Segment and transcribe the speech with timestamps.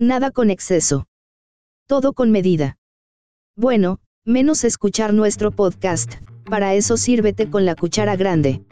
[0.00, 1.08] Nada con exceso.
[1.88, 2.78] Todo con medida.
[3.56, 8.62] Bueno, menos escuchar nuestro podcast, para eso sírvete con la cuchara grande.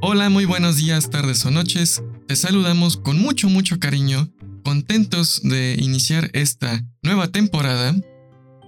[0.00, 2.02] Hola, muy buenos días, tardes o noches.
[2.26, 4.33] Te saludamos con mucho, mucho cariño,
[4.74, 7.94] contentos de iniciar esta nueva temporada.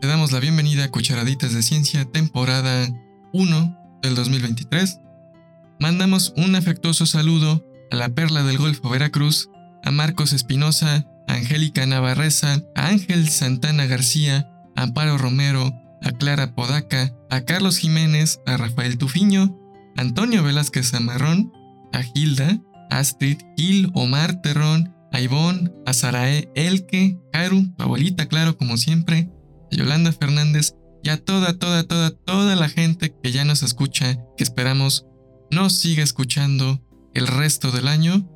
[0.00, 2.88] Te damos la bienvenida a Cucharaditas de Ciencia, temporada
[3.32, 5.00] 1 del 2023.
[5.80, 9.50] Mandamos un afectuoso saludo a la Perla del Golfo Veracruz,
[9.82, 16.54] a Marcos Espinosa, a Angélica Navarreza, a Ángel Santana García, a Amparo Romero, a Clara
[16.54, 19.58] Podaca, a Carlos Jiménez, a Rafael Tufiño,
[19.96, 21.52] a Antonio Velázquez Zamarrón,
[21.92, 22.60] a Gilda,
[22.90, 29.30] Astrid, Gil, Omar Terrón, a Ivonne, a Sarae, Elke, Karu, tu abuelita, claro, como siempre,
[29.72, 34.18] a Yolanda Fernández y a toda, toda, toda, toda la gente que ya nos escucha,
[34.36, 35.06] que esperamos
[35.50, 38.28] nos siga escuchando el resto del año.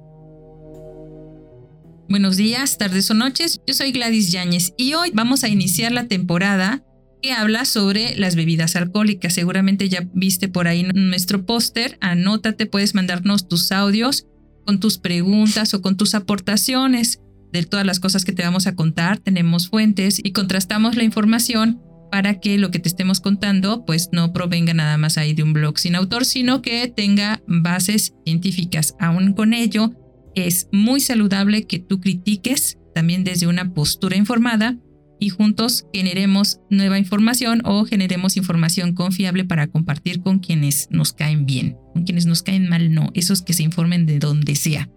[2.08, 6.08] Buenos días, tardes o noches, yo soy Gladys Yáñez y hoy vamos a iniciar la
[6.08, 6.82] temporada
[7.20, 9.34] que habla sobre las bebidas alcohólicas.
[9.34, 14.24] Seguramente ya viste por ahí nuestro póster, anótate, puedes mandarnos tus audios
[14.70, 17.18] con tus preguntas o con tus aportaciones
[17.52, 19.18] de todas las cosas que te vamos a contar.
[19.18, 24.32] Tenemos fuentes y contrastamos la información para que lo que te estemos contando pues no
[24.32, 28.94] provenga nada más ahí de un blog sin autor, sino que tenga bases científicas.
[29.00, 29.90] Aún con ello,
[30.36, 34.78] es muy saludable que tú critiques también desde una postura informada
[35.20, 41.46] y juntos generemos nueva información o generemos información confiable para compartir con quienes nos caen
[41.46, 41.76] bien.
[41.92, 44.90] Con quienes nos caen mal, no, esos que se informen de donde sea.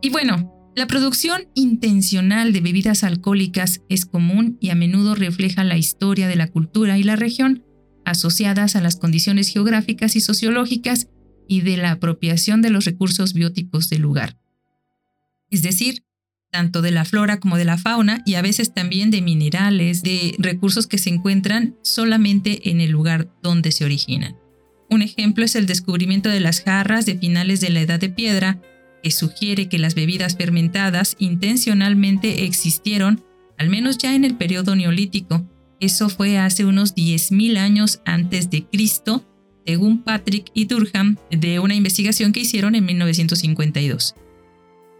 [0.00, 5.76] Y bueno, la producción intencional de bebidas alcohólicas es común y a menudo refleja la
[5.76, 7.64] historia de la cultura y la región,
[8.04, 11.08] asociadas a las condiciones geográficas y sociológicas
[11.46, 14.38] y de la apropiación de los recursos bióticos del lugar.
[15.50, 16.04] Es decir,
[16.52, 20.34] tanto de la flora como de la fauna y a veces también de minerales, de
[20.38, 24.36] recursos que se encuentran solamente en el lugar donde se originan.
[24.90, 28.60] Un ejemplo es el descubrimiento de las jarras de finales de la Edad de Piedra,
[29.02, 33.24] que sugiere que las bebidas fermentadas intencionalmente existieron,
[33.56, 35.44] al menos ya en el periodo neolítico.
[35.80, 39.24] Eso fue hace unos 10.000 años antes de Cristo,
[39.66, 44.14] según Patrick y Durham, de una investigación que hicieron en 1952.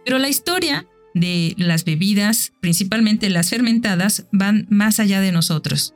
[0.03, 5.93] Pero la historia de las bebidas, principalmente las fermentadas, van más allá de nosotros.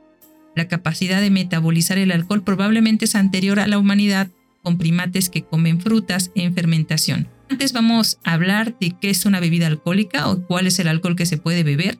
[0.54, 4.28] La capacidad de metabolizar el alcohol probablemente es anterior a la humanidad
[4.62, 7.28] con primates que comen frutas en fermentación.
[7.48, 11.16] Antes vamos a hablar de qué es una bebida alcohólica o cuál es el alcohol
[11.16, 11.98] que se puede beber,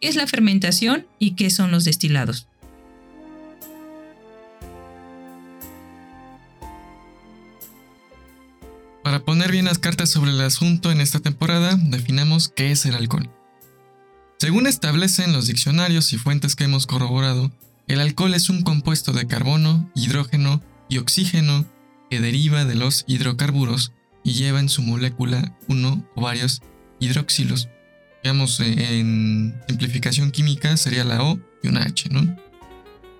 [0.00, 2.48] qué es la fermentación y qué son los destilados.
[9.08, 12.94] Para poner bien las cartas sobre el asunto en esta temporada, definamos qué es el
[12.94, 13.30] alcohol.
[14.38, 17.50] Según establecen los diccionarios y fuentes que hemos corroborado,
[17.86, 21.64] el alcohol es un compuesto de carbono, hidrógeno y oxígeno
[22.10, 26.60] que deriva de los hidrocarburos y lleva en su molécula uno o varios
[27.00, 27.70] hidroxilos.
[28.22, 32.10] Digamos, eh, en simplificación química sería la O y una H.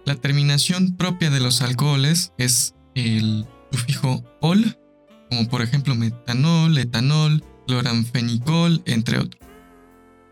[0.05, 4.77] La terminación propia de los alcoholes es el sufijo ol
[5.29, 9.43] como por ejemplo metanol, etanol, cloranfenicol, entre otros.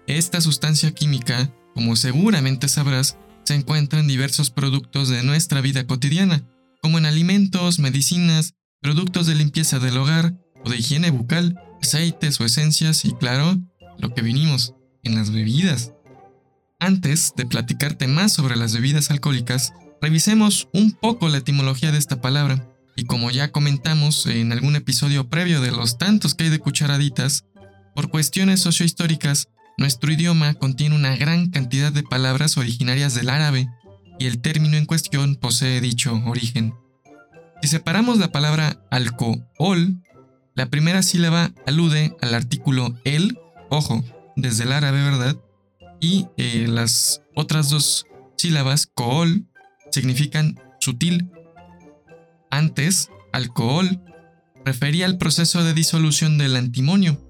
[0.07, 6.43] Esta sustancia química, como seguramente sabrás, se encuentra en diversos productos de nuestra vida cotidiana,
[6.81, 12.45] como en alimentos, medicinas, productos de limpieza del hogar o de higiene bucal, aceites o
[12.45, 13.57] esencias y claro,
[13.99, 15.93] lo que vinimos, en las bebidas.
[16.79, 22.21] Antes de platicarte más sobre las bebidas alcohólicas, revisemos un poco la etimología de esta
[22.21, 22.69] palabra.
[22.97, 27.45] Y como ya comentamos en algún episodio previo de los tantos que hay de cucharaditas,
[27.95, 33.69] por cuestiones sociohistóricas, nuestro idioma contiene una gran cantidad de palabras originarias del árabe,
[34.19, 36.75] y el término en cuestión posee dicho origen.
[37.63, 40.03] Si separamos la palabra alcohol,
[40.55, 43.39] la primera sílaba alude al artículo el,
[43.69, 44.03] ojo,
[44.37, 45.37] desde el árabe, ¿verdad?
[46.01, 48.07] Y eh, las otras dos
[48.37, 49.47] sílabas, cool,
[49.91, 51.31] significan sutil
[52.51, 54.03] antes, alcohol
[54.65, 57.23] refería al proceso de disolución del antimonio.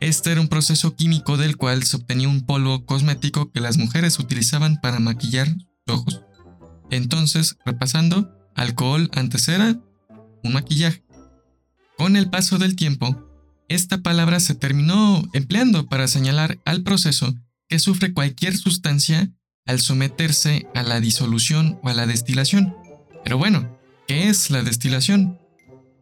[0.00, 4.18] Este era un proceso químico del cual se obtenía un polvo cosmético que las mujeres
[4.18, 6.22] utilizaban para maquillar sus ojos.
[6.90, 9.78] Entonces, repasando, alcohol antes era
[10.42, 11.04] un maquillaje.
[11.98, 13.26] Con el paso del tiempo,
[13.68, 17.34] esta palabra se terminó empleando para señalar al proceso
[17.68, 19.30] que sufre cualquier sustancia
[19.66, 22.74] al someterse a la disolución o a la destilación.
[23.22, 23.79] Pero bueno,
[24.10, 25.38] ¿qué es la destilación?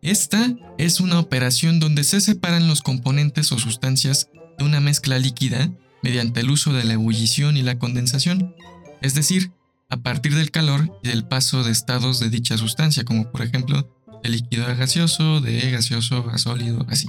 [0.01, 5.71] Esta es una operación donde se separan los componentes o sustancias de una mezcla líquida
[6.03, 8.55] mediante el uso de la ebullición y la condensación,
[9.03, 9.53] es decir,
[9.91, 13.95] a partir del calor y del paso de estados de dicha sustancia, como por ejemplo
[14.23, 17.09] de líquido a gaseoso, de gaseoso a sólido, así.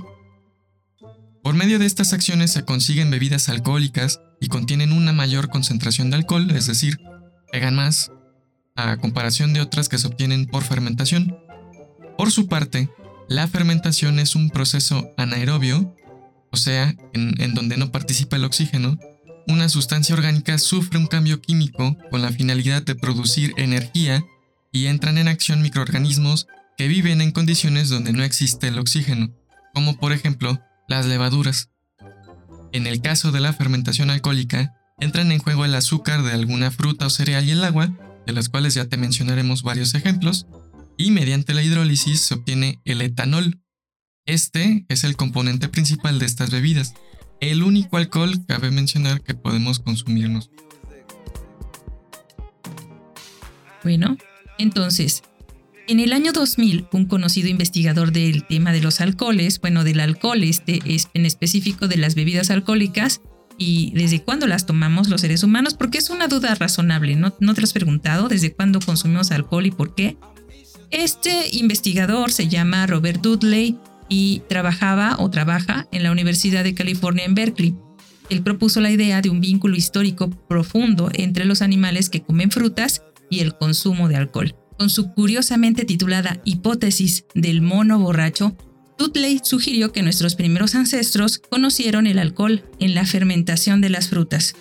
[1.41, 6.17] Por medio de estas acciones se consiguen bebidas alcohólicas y contienen una mayor concentración de
[6.17, 6.99] alcohol, es decir,
[7.53, 8.11] pegan más,
[8.87, 11.37] a comparación de otras que se obtienen por fermentación.
[12.17, 12.89] Por su parte,
[13.27, 15.95] la fermentación es un proceso anaerobio,
[16.51, 18.97] o sea, en, donde no participa el oxígeno,
[19.47, 24.23] una sustancia orgánica sufre un cambio químico con la finalidad de producir energía
[24.71, 26.47] y entran en acción microorganismos
[26.77, 29.29] que viven en condiciones donde no existe el oxígeno,
[29.73, 31.69] como por ejemplo las levaduras.
[32.71, 37.07] En el caso de la fermentación alcohólica, entran en juego el azúcar de alguna fruta
[37.07, 37.91] o cereal y el agua,
[38.29, 40.45] de las cuales ya te mencionaremos varios ejemplos,
[40.97, 43.59] y mediante la hidrólisis se obtiene el etanol.
[44.27, 46.93] Este es el componente principal de estas bebidas,
[47.41, 50.51] el único alcohol cabe mencionar que podemos consumirnos.
[53.83, 54.15] Bueno,
[54.59, 55.23] entonces,
[55.87, 60.43] en el año 2000, un conocido investigador del tema de los alcoholes, bueno, del alcohol
[60.43, 63.21] este, es en específico de las bebidas alcohólicas,
[63.59, 67.53] y desde cuándo las tomamos los seres humanos, porque es una duda razonable, ¿no, ¿No
[67.53, 70.17] te has preguntado desde cuándo consumimos alcohol y por qué?
[70.89, 73.77] Este investigador se llama Robert Dudley
[74.07, 77.75] y trabajaba o trabaja en la Universidad de California en Berkeley.
[78.29, 83.03] Él propuso la idea de un vínculo histórico profundo entre los animales que comen frutas
[83.29, 84.55] y el consumo de alcohol.
[84.77, 88.55] Con su curiosamente titulada Hipótesis del mono borracho,
[88.99, 94.55] Dudley sugirió que nuestros primeros ancestros conocieron el alcohol en la fermentación de las frutas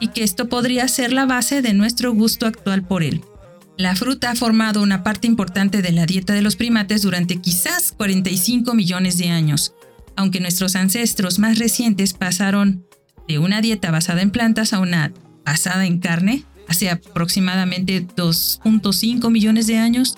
[0.00, 3.20] y que esto podría ser la base de nuestro gusto actual por él.
[3.76, 7.92] La fruta ha formado una parte importante de la dieta de los primates durante quizás
[7.92, 9.74] 45 millones de años,
[10.16, 12.86] aunque nuestros ancestros más recientes pasaron
[13.28, 15.12] de una dieta basada en plantas a una
[15.44, 20.16] basada en carne hace aproximadamente 2.5 millones de años,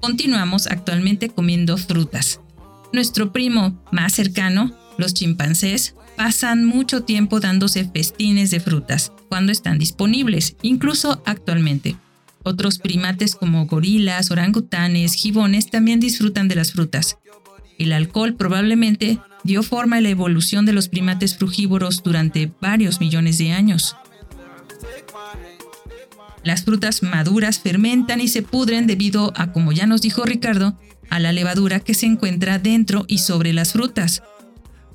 [0.00, 2.40] continuamos actualmente comiendo frutas.
[2.92, 9.78] Nuestro primo más cercano, los chimpancés, pasan mucho tiempo dándose festines de frutas cuando están
[9.78, 11.96] disponibles, incluso actualmente.
[12.42, 17.18] Otros primates como gorilas, orangutanes, gibones también disfrutan de las frutas.
[17.78, 23.38] El alcohol probablemente dio forma a la evolución de los primates frugívoros durante varios millones
[23.38, 23.96] de años.
[26.42, 30.78] Las frutas maduras fermentan y se pudren debido a, como ya nos dijo Ricardo,
[31.10, 34.22] a la levadura que se encuentra dentro y sobre las frutas.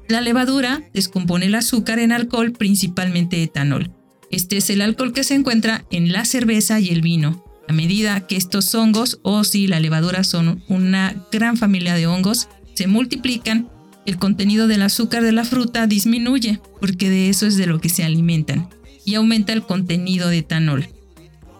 [0.07, 3.92] La levadura descompone el azúcar en alcohol, principalmente etanol.
[4.31, 7.44] Este es el alcohol que se encuentra en la cerveza y el vino.
[7.68, 12.50] A medida que estos hongos, o si la levadura son una gran familia de hongos,
[12.74, 13.69] se multiplican,
[14.06, 17.88] el contenido del azúcar de la fruta disminuye, porque de eso es de lo que
[17.88, 18.69] se alimentan,
[19.06, 20.89] y aumenta el contenido de etanol.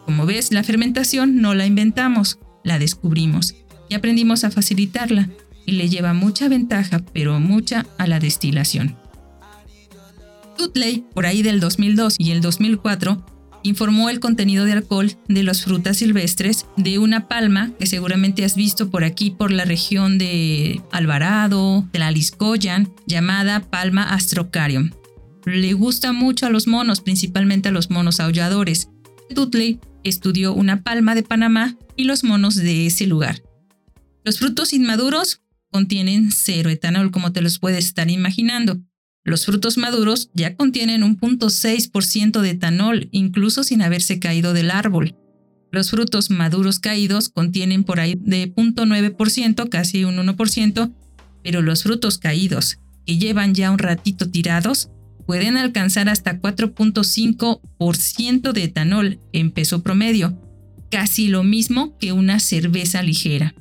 [0.06, 3.56] Como ves, la fermentación no la inventamos, la descubrimos
[3.94, 5.30] y aprendimos a facilitarla
[5.68, 8.98] y le lleva mucha ventaja, pero mucha a la destilación.
[10.58, 13.24] Tutley, por ahí del 2002 y el 2004,
[13.62, 18.56] informó el contenido de alcohol de las frutas silvestres de una palma que seguramente has
[18.56, 24.90] visto por aquí por la región de Alvarado, de la Liscoyan, llamada palma astrocarium.
[25.46, 28.90] Le gusta mucho a los monos, principalmente a los monos aulladores.
[29.36, 33.44] Tutley estudió una palma de Panamá y los monos de ese lugar.
[34.24, 38.80] Los frutos inmaduros contienen cero etanol, como te los puedes estar imaginando.
[39.26, 45.16] Los frutos maduros ya contienen un 0.6% de etanol, incluso sin haberse caído del árbol.
[45.72, 50.94] Los frutos maduros caídos contienen por ahí de 0.9%, casi un 1%,
[51.42, 54.90] pero los frutos caídos, que llevan ya un ratito tirados,
[55.26, 60.40] pueden alcanzar hasta 4.5% de etanol en peso promedio,
[60.92, 63.56] casi lo mismo que una cerveza ligera.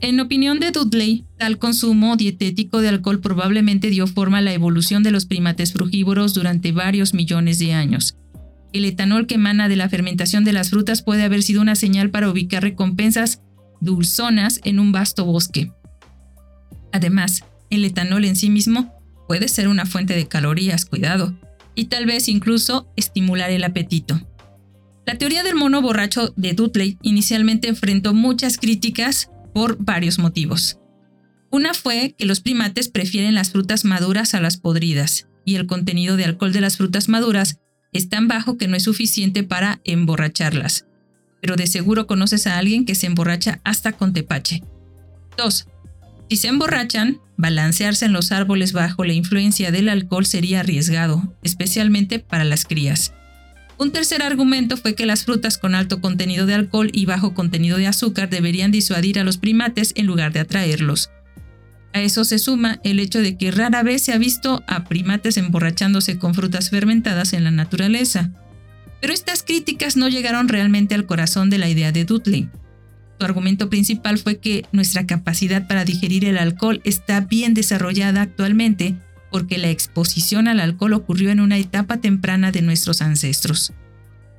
[0.00, 5.02] En opinión de Dudley, tal consumo dietético de alcohol probablemente dio forma a la evolución
[5.02, 8.16] de los primates frugívoros durante varios millones de años.
[8.74, 12.10] El etanol que emana de la fermentación de las frutas puede haber sido una señal
[12.10, 13.40] para ubicar recompensas
[13.80, 15.72] dulzonas en un vasto bosque.
[16.92, 18.92] Además, el etanol en sí mismo
[19.26, 21.34] puede ser una fuente de calorías, cuidado,
[21.74, 24.20] y tal vez incluso estimular el apetito.
[25.06, 30.78] La teoría del mono borracho de Dudley inicialmente enfrentó muchas críticas por varios motivos.
[31.50, 36.18] Una fue que los primates prefieren las frutas maduras a las podridas, y el contenido
[36.18, 37.58] de alcohol de las frutas maduras
[37.94, 40.84] es tan bajo que no es suficiente para emborracharlas.
[41.40, 44.62] Pero de seguro conoces a alguien que se emborracha hasta con tepache.
[45.38, 45.66] 2.
[46.28, 52.18] Si se emborrachan, balancearse en los árboles bajo la influencia del alcohol sería arriesgado, especialmente
[52.18, 53.14] para las crías.
[53.78, 57.76] Un tercer argumento fue que las frutas con alto contenido de alcohol y bajo contenido
[57.76, 61.10] de azúcar deberían disuadir a los primates en lugar de atraerlos.
[61.92, 65.36] A eso se suma el hecho de que rara vez se ha visto a primates
[65.36, 68.30] emborrachándose con frutas fermentadas en la naturaleza.
[69.00, 72.48] Pero estas críticas no llegaron realmente al corazón de la idea de Dudley.
[73.18, 78.96] Su argumento principal fue que nuestra capacidad para digerir el alcohol está bien desarrollada actualmente
[79.30, 83.72] porque la exposición al alcohol ocurrió en una etapa temprana de nuestros ancestros.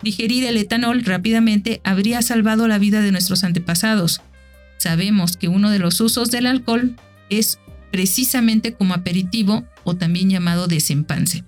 [0.01, 4.21] Digerir el etanol rápidamente habría salvado la vida de nuestros antepasados.
[4.77, 6.95] Sabemos que uno de los usos del alcohol
[7.29, 7.59] es
[7.91, 11.43] precisamente como aperitivo o también llamado desempance.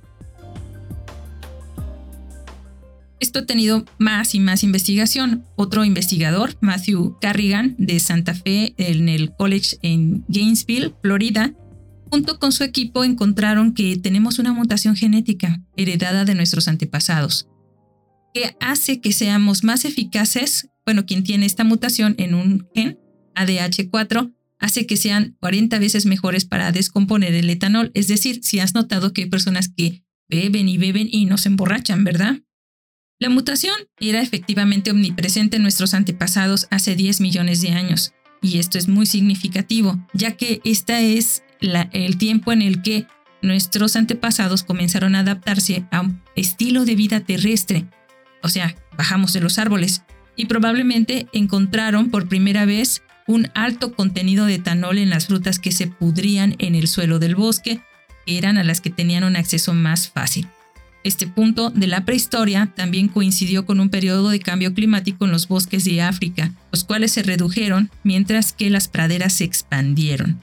[3.20, 5.44] Esto ha tenido más y más investigación.
[5.56, 11.54] Otro investigador, Matthew Carrigan, de Santa Fe en el College en Gainesville, Florida,
[12.10, 17.48] junto con su equipo encontraron que tenemos una mutación genética heredada de nuestros antepasados,
[18.34, 23.00] que hace que seamos más eficaces, bueno, quien tiene esta mutación en un gen,
[23.36, 27.92] ADH4, hace que sean 40 veces mejores para descomponer el etanol.
[27.94, 31.50] Es decir, si has notado que hay personas que beben y beben y no se
[31.50, 32.42] emborrachan, ¿verdad?
[33.20, 38.78] La mutación era efectivamente omnipresente en nuestros antepasados hace 10 millones de años, y esto
[38.78, 43.08] es muy significativo, ya que este es el tiempo en el que
[43.42, 47.86] nuestros antepasados comenzaron a adaptarse a un estilo de vida terrestre,
[48.42, 50.04] o sea, bajamos de los árboles,
[50.36, 55.72] y probablemente encontraron por primera vez un alto contenido de etanol en las frutas que
[55.72, 57.82] se pudrían en el suelo del bosque,
[58.26, 60.48] que eran a las que tenían un acceso más fácil.
[61.04, 65.48] Este punto de la prehistoria también coincidió con un periodo de cambio climático en los
[65.48, 70.40] bosques de África, los cuales se redujeron mientras que las praderas se expandieron.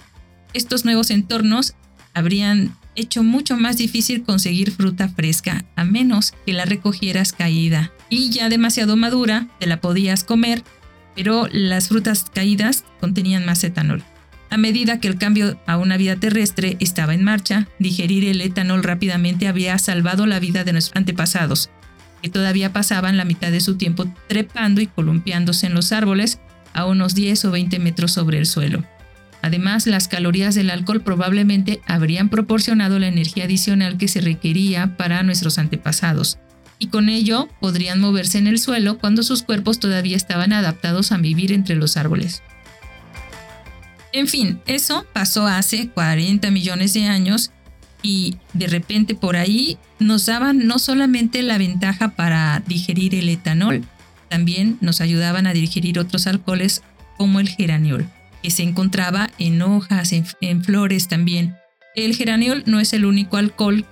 [0.57, 1.75] Estos nuevos entornos
[2.15, 7.93] habrían hecho mucho más difícil conseguir fruta fresca, a menos que la recogieras caída.
[8.09, 10.65] Y ya demasiado madura, te la podías comer
[11.17, 14.05] pero las frutas caídas contenían más etanol.
[14.51, 18.85] A medida que el cambio a una vida terrestre estaba en marcha, digerir el etanol
[18.85, 21.71] rápidamente había salvado la vida de nuestros antepasados,
[22.23, 26.39] que todavía pasaban la mitad de su tiempo trepando y columpiándose en los árboles
[26.75, 28.85] a unos 10 o 20 metros sobre el suelo.
[29.47, 35.23] Además, las calorías del alcohol probablemente habrían proporcionado la energía adicional que se requería para
[35.23, 36.39] nuestros antepasados,
[36.81, 41.19] y con ello podrían moverse en el suelo cuando sus cuerpos todavía estaban adaptados a
[41.19, 42.43] vivir entre los árboles.
[44.13, 47.53] En fin, eso pasó hace 40 millones de años
[48.03, 53.85] y de repente por ahí nos daban no solamente la ventaja para digerir el etanol,
[54.29, 56.83] también nos ayudaban a digerir otros alcoholes
[57.17, 58.11] como el geraniol,
[58.43, 61.57] que se encontraba en hojas, en, flores también.
[61.95, 63.87] El geraniol no es el único alcohol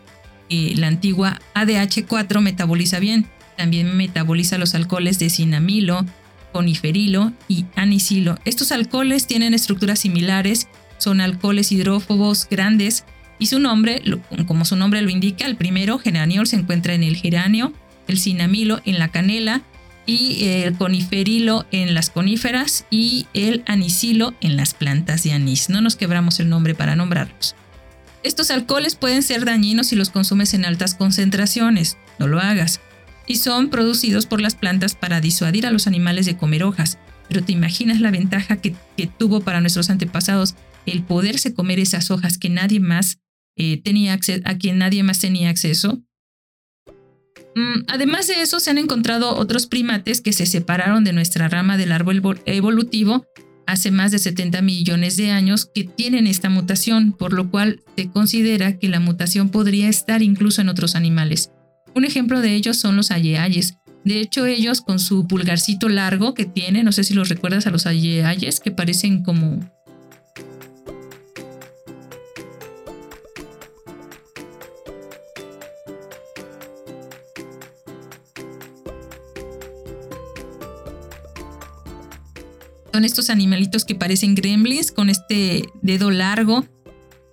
[0.77, 3.27] la antigua ADH4 metaboliza bien.
[3.57, 6.05] También metaboliza los alcoholes de cinamilo,
[6.53, 8.39] coniferilo y anisilo.
[8.45, 13.05] Estos alcoholes tienen estructuras similares, son alcoholes hidrófobos grandes
[13.39, 14.03] y su nombre,
[14.47, 17.73] como su nombre lo indica, el primero, geraniol, se encuentra en el geranio,
[18.07, 19.63] el cinamilo en la canela
[20.07, 25.69] y el coniferilo en las coníferas y el anisilo en las plantas de anís.
[25.69, 27.55] No nos quebramos el nombre para nombrarlos.
[28.23, 32.81] Estos alcoholes pueden ser dañinos si los consumes en altas concentraciones, no lo hagas.
[33.27, 36.99] Y son producidos por las plantas para disuadir a los animales de comer hojas.
[37.29, 38.75] Pero te imaginas la ventaja que,
[39.19, 40.55] tuvo para nuestros antepasados
[40.87, 43.19] el poderse comer esas hojas que nadie más
[43.57, 43.83] eh,
[44.45, 46.03] a quien nadie más tenía acceso.
[47.55, 51.77] Mm, además de eso, se han encontrado otros primates que se separaron de nuestra rama
[51.77, 53.27] del árbol evolutivo
[53.67, 58.09] hace más de 70 millones de años que tienen esta mutación, por lo cual se
[58.11, 61.51] considera que la mutación podría estar incluso en otros animales.
[61.95, 63.77] Un ejemplo de ellos son los ayeayes.
[64.05, 67.71] De hecho, ellos con su pulgarcito largo que tienen, no sé si los recuerdas a
[67.71, 69.61] los ayeayes, que parecen como
[82.95, 86.65] Son estos animalitos que parecen gremlins con este dedo largo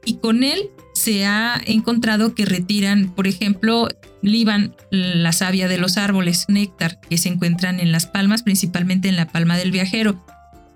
[0.03, 3.87] y con él se ha encontrado que retiran, por ejemplo,
[4.23, 9.15] liban la savia de los árboles, néctar, que se encuentran en las palmas, principalmente en
[9.15, 10.25] la palma del viajero,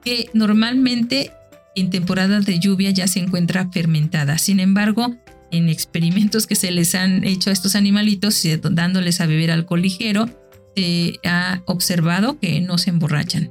[0.04, 1.32] que normalmente
[1.76, 4.38] en temporada de lluvia ya se encuentra fermentada.
[4.38, 5.16] Sin embargo,
[5.50, 10.30] en experimentos que se les han hecho a estos animalitos, dándoles a beber alcohol ligero,
[10.76, 13.50] se ha observado que no se emborrachan.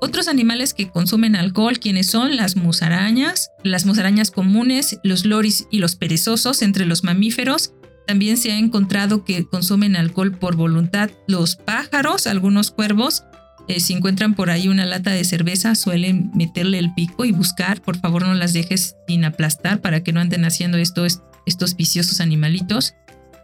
[0.00, 5.78] Otros animales que consumen alcohol, quienes son las musarañas, las musarañas comunes, los loris y
[5.78, 7.72] los perezosos entre los mamíferos.
[8.06, 13.24] También se ha encontrado que consumen alcohol por voluntad los pájaros, algunos cuervos.
[13.68, 17.80] Eh, si encuentran por ahí una lata de cerveza, suelen meterle el pico y buscar.
[17.80, 21.06] Por favor, no las dejes sin aplastar para que no anden haciendo esto,
[21.46, 22.94] estos viciosos animalitos.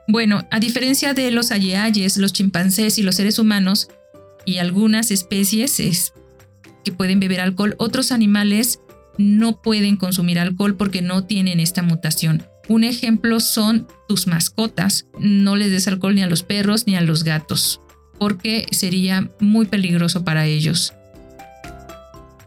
[0.06, 3.88] Bueno, a diferencia de los ayayes, los chimpancés y los seres humanos,
[4.44, 6.12] y algunas especies es,
[6.84, 7.74] que pueden beber alcohol.
[7.78, 8.80] Otros animales
[9.18, 12.44] no pueden consumir alcohol porque no tienen esta mutación.
[12.68, 15.06] Un ejemplo son tus mascotas.
[15.18, 17.80] No les des alcohol ni a los perros ni a los gatos
[18.22, 20.94] porque sería muy peligroso para ellos.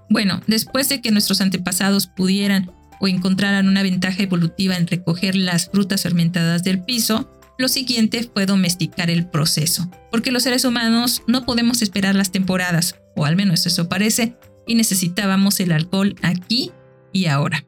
[0.09, 5.69] Bueno, después de que nuestros antepasados pudieran o encontraran una ventaja evolutiva en recoger las
[5.69, 11.45] frutas fermentadas del piso, lo siguiente fue domesticar el proceso, porque los seres humanos no
[11.45, 16.71] podemos esperar las temporadas, o al menos eso parece, y necesitábamos el alcohol aquí
[17.13, 17.65] y ahora.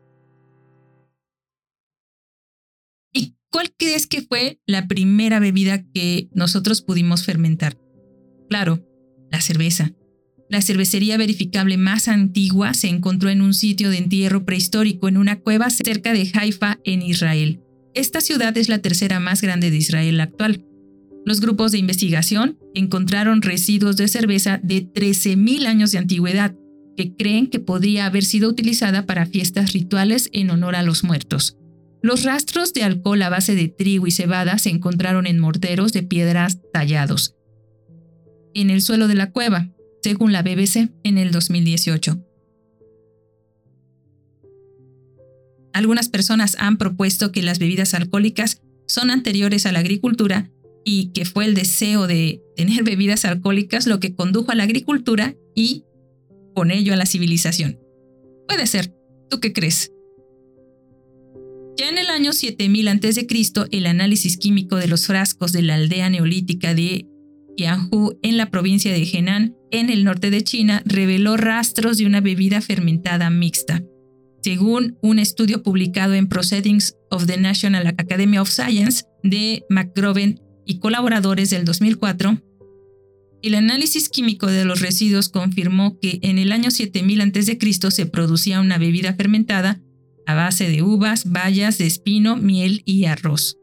[3.14, 7.78] ¿Y cuál crees que fue la primera bebida que nosotros pudimos fermentar?
[8.50, 8.84] Claro,
[9.32, 9.94] la cerveza.
[10.50, 15.40] La cervecería verificable más antigua se encontró en un sitio de entierro prehistórico en una
[15.40, 17.62] cueva cerca de Haifa, en Israel.
[17.94, 20.64] Esta ciudad es la tercera más grande de Israel actual.
[21.28, 26.56] Los grupos de investigación encontraron residuos de cerveza de 13.000 años de antigüedad,
[26.96, 31.58] que creen que podría haber sido utilizada para fiestas rituales en honor a los muertos.
[32.02, 36.04] Los rastros de alcohol a base de trigo y cebada se encontraron en morteros de
[36.04, 37.36] piedras tallados
[38.54, 39.68] en el suelo de la cueva,
[40.02, 42.24] según la BBC en el 2018.
[45.74, 50.50] Algunas personas han propuesto que las bebidas alcohólicas son anteriores a la agricultura
[50.90, 55.36] y que fue el deseo de tener bebidas alcohólicas lo que condujo a la agricultura
[55.54, 55.84] y
[56.56, 57.78] con ello a la civilización.
[58.48, 58.94] Puede ser.
[59.30, 59.92] ¿Tú qué crees?
[61.76, 63.28] Ya en el año 7000 a.C.,
[63.72, 67.06] el análisis químico de los frascos de la aldea neolítica de
[67.58, 72.22] Yanhu en la provincia de Henan, en el norte de China, reveló rastros de una
[72.22, 73.84] bebida fermentada mixta.
[74.42, 80.80] Según un estudio publicado en Proceedings of the National Academy of Science de McGroven y
[80.80, 82.42] colaboradores del 2004,
[83.42, 87.92] el análisis químico de los residuos confirmó que en el año 7000 a.C.
[87.92, 89.82] se producía una bebida fermentada
[90.26, 93.58] a base de uvas, bayas de espino, miel y arroz.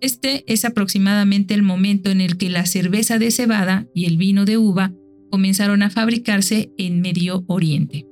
[0.00, 4.44] Este es aproximadamente el momento en el que la cerveza de cebada y el vino
[4.44, 4.92] de uva
[5.30, 8.06] comenzaron a fabricarse en Medio Oriente.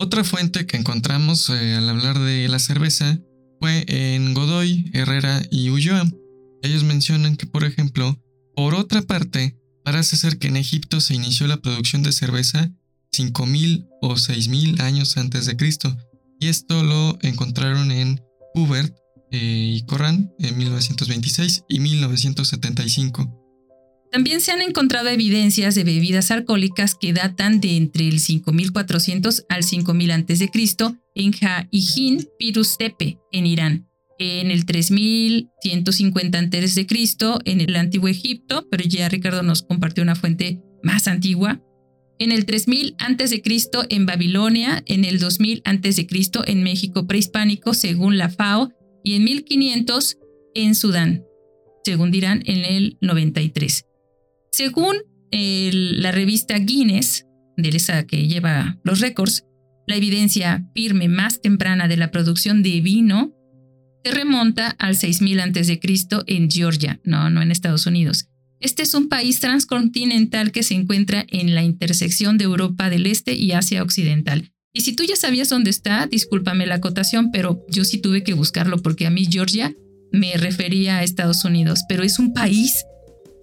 [0.00, 3.18] Otra fuente que encontramos eh, al hablar de la cerveza
[3.58, 6.08] fue en Godoy, Herrera y Ulloa.
[6.62, 8.16] Ellos mencionan que, por ejemplo,
[8.54, 12.70] por otra parte, parece ser que en Egipto se inició la producción de cerveza
[13.12, 15.96] 5.000 o 6.000 años antes de Cristo.
[16.38, 18.22] Y esto lo encontraron en
[18.54, 18.96] Hubert
[19.32, 23.47] eh, y Corán en 1926 y 1975.
[24.10, 29.64] También se han encontrado evidencias de bebidas alcohólicas que datan de entre el 5400 al
[29.64, 30.50] 5000 a.C.
[31.14, 36.86] en Ja'ijin Pirus Tepe, en Irán, en el 3150 a.C.
[37.44, 41.60] en el Antiguo Egipto, pero ya Ricardo nos compartió una fuente más antigua,
[42.18, 43.42] en el 3000 a.C.
[43.90, 46.08] en Babilonia, en el 2000 a.C.
[46.46, 48.72] en México prehispánico, según la FAO,
[49.04, 50.18] y en 1500
[50.54, 51.24] en Sudán,
[51.84, 53.87] según dirán en el 93.
[54.52, 54.96] Según
[55.30, 59.44] la revista Guinness, de esa que lleva los récords,
[59.86, 63.32] la evidencia firme más temprana de la producción de vino
[64.04, 65.80] se remonta al 6000 a.C.
[66.26, 68.28] en Georgia, no, no en Estados Unidos.
[68.60, 73.34] Este es un país transcontinental que se encuentra en la intersección de Europa del Este
[73.34, 74.52] y Asia Occidental.
[74.72, 78.34] Y si tú ya sabías dónde está, discúlpame la acotación, pero yo sí tuve que
[78.34, 79.74] buscarlo porque a mí Georgia
[80.12, 82.84] me refería a Estados Unidos, pero es un país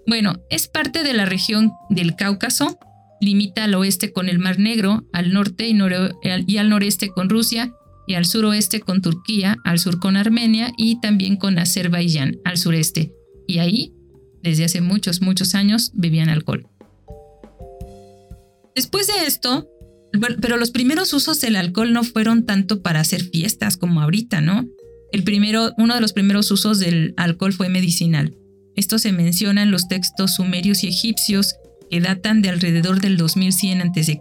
[0.08, 2.78] bueno, es parte de la región del Cáucaso,
[3.22, 7.74] limita al oeste con el Mar Negro, al norte y, al noreste con Rusia,
[8.08, 13.14] y al suroeste con Turquía, al sur con Armenia y también con Azerbaiyán, al sureste.
[13.48, 13.94] Y ahí,
[14.44, 16.68] desde hace muchos, muchos años, bebían alcohol.
[18.76, 19.68] Después de esto,
[20.40, 24.68] pero los primeros usos del alcohol no fueron tanto para hacer fiestas como ahorita, ¿no?
[25.12, 28.36] El primero, uno de los primeros usos del alcohol fue medicinal.
[28.76, 31.56] Esto se menciona en los textos sumerios y egipcios
[31.90, 34.20] que datan de alrededor del 2100 a.C.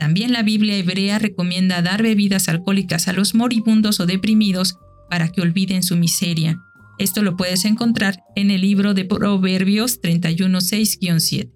[0.00, 4.76] También la Biblia hebrea recomienda dar bebidas alcohólicas a los moribundos o deprimidos
[5.08, 6.58] para que olviden su miseria.
[6.98, 11.50] Esto lo puedes encontrar en el libro de Proverbios 31.6-7.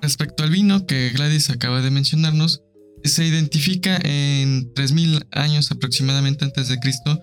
[0.00, 2.62] Respecto al vino que Gladys acaba de mencionarnos,
[3.04, 7.22] se identifica en 3000 años aproximadamente antes de Cristo,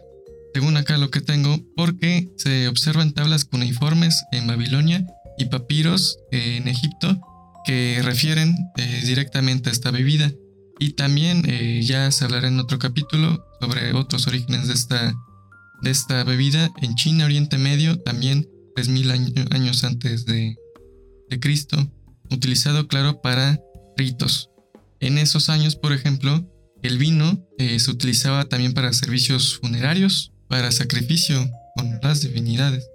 [0.53, 5.05] según acá lo que tengo, porque se observan tablas cuneiformes en Babilonia
[5.37, 7.19] y papiros en Egipto
[7.65, 10.31] que refieren eh, directamente a esta bebida.
[10.79, 15.13] Y también eh, ya se hablará en otro capítulo sobre otros orígenes de esta,
[15.81, 19.11] de esta bebida en China, Oriente Medio, también 3000
[19.51, 20.55] años antes de,
[21.29, 21.91] de Cristo,
[22.31, 23.59] utilizado claro para
[23.97, 24.49] ritos.
[24.99, 26.45] En esos años, por ejemplo,
[26.81, 32.89] el vino eh, se utilizaba también para servicios funerarios, para sacrificio con las divinidades.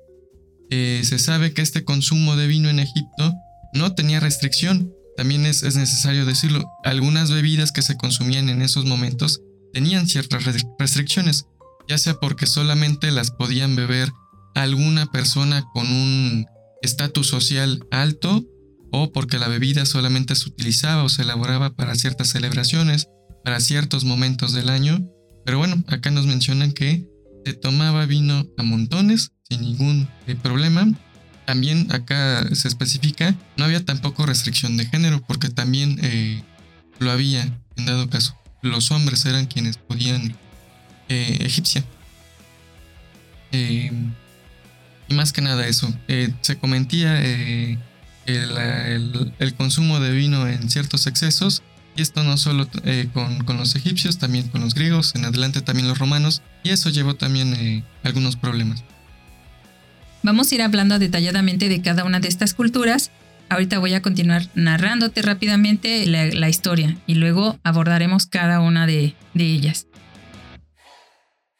[0.71, 3.33] Eh, se sabe que este consumo de vino en Egipto
[3.73, 4.93] no tenía restricción.
[5.17, 9.40] También es, es, necesario decirlo, algunas bebidas que se consumían en esos momentos
[9.73, 10.45] tenían ciertas
[10.79, 11.47] restricciones,
[11.88, 14.11] ya sea porque solamente las podían beber
[14.55, 16.47] alguna persona con un
[16.83, 18.45] estatus social alto
[18.93, 23.09] o porque la bebida solamente se utilizaba o se elaboraba para ciertas celebraciones,
[23.45, 25.09] para ciertos momentos del año.
[25.45, 27.07] Pero bueno, acá nos mencionan que
[27.44, 30.87] se tomaba vino a montones sin ningún eh, problema.
[31.44, 36.42] También acá se especifica, no había tampoco restricción de género porque también eh,
[36.98, 37.42] lo había
[37.76, 38.37] en dado caso.
[38.62, 40.35] Los hombres eran quienes podían
[41.09, 41.85] eh, egipcia.
[43.52, 43.90] y
[45.11, 45.94] más que nada eso,
[46.40, 47.20] se comentía
[48.24, 51.62] el, consumo de vino en ciertos excesos,
[51.96, 55.88] y esto no solo eh, con, los egipcios, también con los griegos, en adelante también
[55.88, 58.85] los romanos, y eso llevó también eh, algunos problemas.
[60.22, 63.11] Vamos a ir hablando detalladamente de cada una de estas culturas.
[63.50, 69.44] Ahorita voy a continuar narrándote rápidamente la, historia y luego abordaremos cada una de, de
[69.44, 69.87] ellas.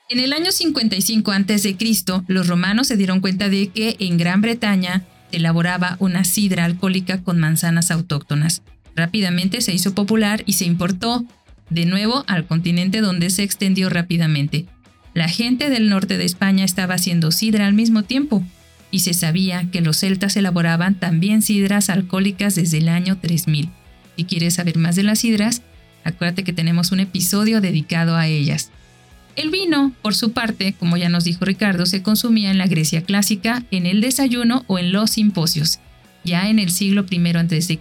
[0.09, 1.77] En el año 55 a.C.,
[2.27, 7.39] los romanos se dieron cuenta de que en Gran Bretaña elaboraba una sidra alcohólica con
[7.39, 8.63] manzanas autóctonas.
[8.97, 11.25] Rápidamente se hizo popular y se importó
[11.71, 14.67] de nuevo al continente donde se extendió rápidamente.
[15.15, 18.45] La gente del norte de España estaba haciendo sidra al mismo tiempo,
[18.95, 23.69] y se sabía que los celtas elaboraban también sidras alcohólicas desde el año 3000.
[24.17, 25.63] Si quieres saber más de las sidras,
[26.05, 28.71] acuérdate que tenemos un episodio dedicado a ellas.
[29.35, 33.03] El vino, por su parte, como ya nos dijo Ricardo, se consumía en la Grecia
[33.03, 35.81] clásica, en el desayuno o en los simposios.
[36.25, 37.81] Ya en el siglo I a.C.,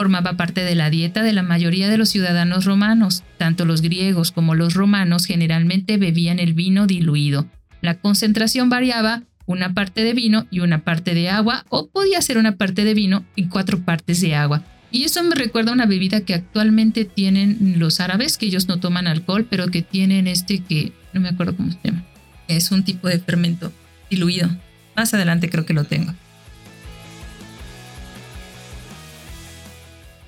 [0.00, 3.22] formaba parte de la dieta de la mayoría de los ciudadanos romanos.
[3.36, 7.46] Tanto los griegos como los romanos generalmente bebían el vino diluido.
[7.82, 12.38] La concentración variaba, una parte de vino y una parte de agua, o podía ser
[12.38, 14.62] una parte de vino y cuatro partes de agua.
[14.90, 18.80] Y eso me recuerda a una bebida que actualmente tienen los árabes, que ellos no
[18.80, 22.06] toman alcohol, pero que tienen este que no me acuerdo cómo se llama.
[22.48, 23.70] Es un tipo de fermento
[24.08, 24.48] diluido.
[24.96, 26.14] Más adelante creo que lo tengo.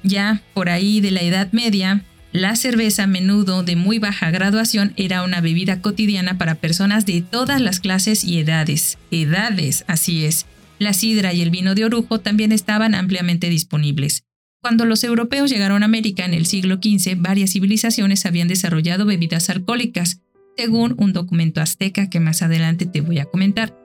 [0.03, 4.95] Ya por ahí de la Edad Media, la cerveza a menudo de muy baja graduación
[4.97, 8.99] era una bebida cotidiana para personas de todas las clases y edades.
[9.11, 10.47] Edades, así es.
[10.79, 14.25] La sidra y el vino de orujo también estaban ampliamente disponibles.
[14.63, 19.51] Cuando los europeos llegaron a América en el siglo XV, varias civilizaciones habían desarrollado bebidas
[19.51, 20.21] alcohólicas,
[20.57, 23.77] según un documento azteca que más adelante te voy a comentar.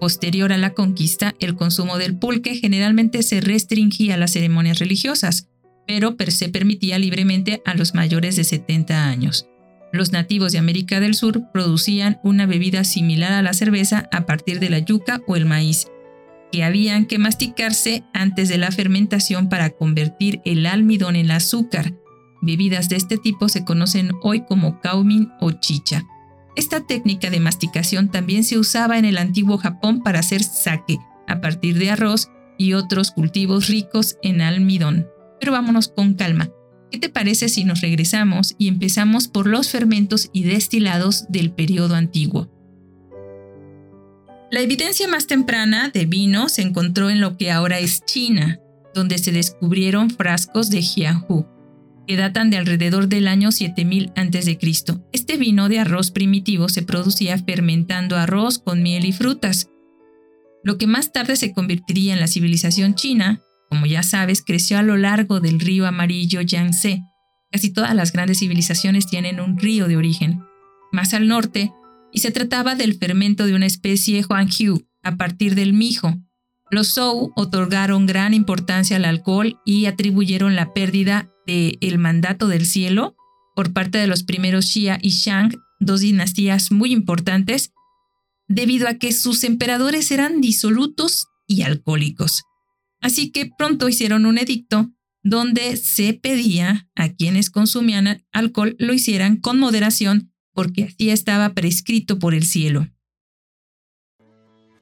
[0.00, 5.48] Posterior a la conquista, el consumo del pulque generalmente se restringía a las ceremonias religiosas,
[6.16, 9.48] pero se permitía libremente a los mayores de 70 años.
[9.92, 14.58] Los nativos de América del Sur producían una bebida similar a la cerveza a partir
[14.58, 15.86] de la yuca o el maíz,
[16.50, 21.92] que habían que masticarse antes de la fermentación para convertir el almidón en azúcar.
[22.40, 26.04] Bebidas de este tipo se conocen hoy como kaumin o chicha.
[26.56, 31.40] Esta técnica de masticación también se usaba en el antiguo Japón para hacer sake, a
[31.40, 35.06] partir de arroz y otros cultivos ricos en almidón.
[35.42, 36.52] Pero vámonos con calma.
[36.92, 41.96] ¿Qué te parece si nos regresamos y empezamos por los fermentos y destilados del periodo
[41.96, 42.48] antiguo?
[44.52, 48.60] La evidencia más temprana de vino se encontró en lo que ahora es China,
[48.94, 51.48] donde se descubrieron frascos de Jiahu,
[52.06, 54.58] que datan de alrededor del año 7000 a.C.
[55.10, 59.70] Este vino de arroz primitivo se producía fermentando arroz con miel y frutas.
[60.62, 64.82] Lo que más tarde se convertiría en la civilización china, como ya sabes, creció a
[64.82, 67.00] lo largo del río amarillo Yangtze.
[67.50, 70.42] Casi todas las grandes civilizaciones tienen un río de origen.
[70.92, 71.72] Más al norte,
[72.12, 76.12] y se trataba del fermento de una especie Huanghu a partir del mijo.
[76.70, 82.66] Los Zhou otorgaron gran importancia al alcohol y atribuyeron la pérdida del el mandato del
[82.66, 83.16] cielo
[83.56, 87.72] por parte de los primeros Xia y Shang, dos dinastías muy importantes,
[88.48, 92.42] debido a que sus emperadores eran disolutos y alcohólicos.
[93.02, 94.90] Así que pronto hicieron un edicto
[95.22, 102.18] donde se pedía a quienes consumían alcohol lo hicieran con moderación porque así estaba prescrito
[102.18, 102.88] por el cielo.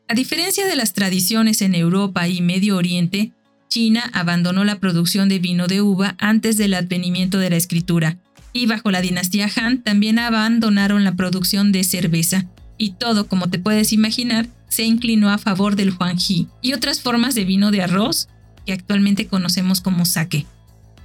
[0.09, 3.33] A diferencia de las tradiciones en Europa y Medio Oriente,
[3.69, 8.19] China abandonó la producción de vino de uva antes del advenimiento de la escritura,
[8.53, 12.49] y bajo la dinastía Han también abandonaron la producción de cerveza,
[12.81, 17.35] y todo, como te puedes imaginar, se inclinó a favor del Huangji y otras formas
[17.35, 18.29] de vino de arroz
[18.65, 20.47] que actualmente conocemos como sake.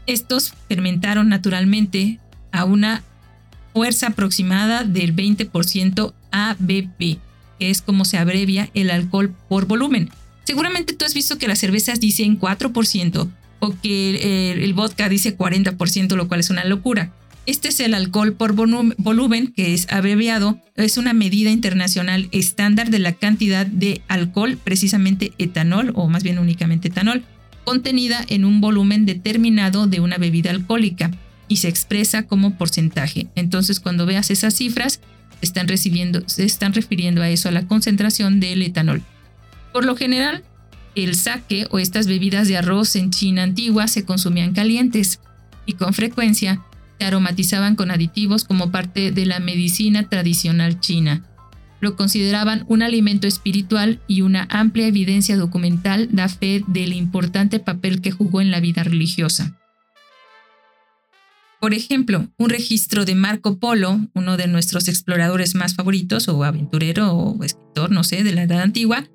[0.07, 2.21] Estos fermentaron naturalmente
[2.53, 3.03] a una
[3.73, 7.17] fuerza aproximada del 20% ABV,
[7.59, 10.09] que es como se abrevia el alcohol por volumen.
[10.45, 16.15] Seguramente tú has visto que las cervezas dicen 4% o que el, vodka dice 40%,
[16.15, 17.11] lo cual es una locura.
[17.45, 22.97] Este es el alcohol por volumen, que es abreviado, es una medida internacional estándar de
[22.97, 27.23] la cantidad de alcohol, precisamente etanol, o más bien únicamente etanol,
[27.63, 31.11] contenida en un volumen determinado de una bebida alcohólica
[31.47, 33.27] y se expresa como porcentaje.
[33.35, 34.99] Entonces, cuando veas esas cifras,
[35.41, 39.03] están recibiendo, se están refiriendo a eso, a la concentración del etanol.
[39.71, 40.43] Por lo general,
[40.95, 45.19] el sake o estas bebidas de arroz en China antigua se consumían calientes
[45.67, 46.63] y con frecuencia
[46.99, 51.23] se aromatizaban con aditivos como parte de la medicina tradicional china.
[51.81, 58.01] Lo consideraban un alimento espiritual y una amplia evidencia documental da fe del importante papel
[58.01, 59.57] que jugó en la vida religiosa.
[61.59, 67.11] Por ejemplo, un registro de Marco Polo, uno de nuestros exploradores más favoritos, o aventurero
[67.13, 69.09] o escritor, no sé, de la Edad Antigua,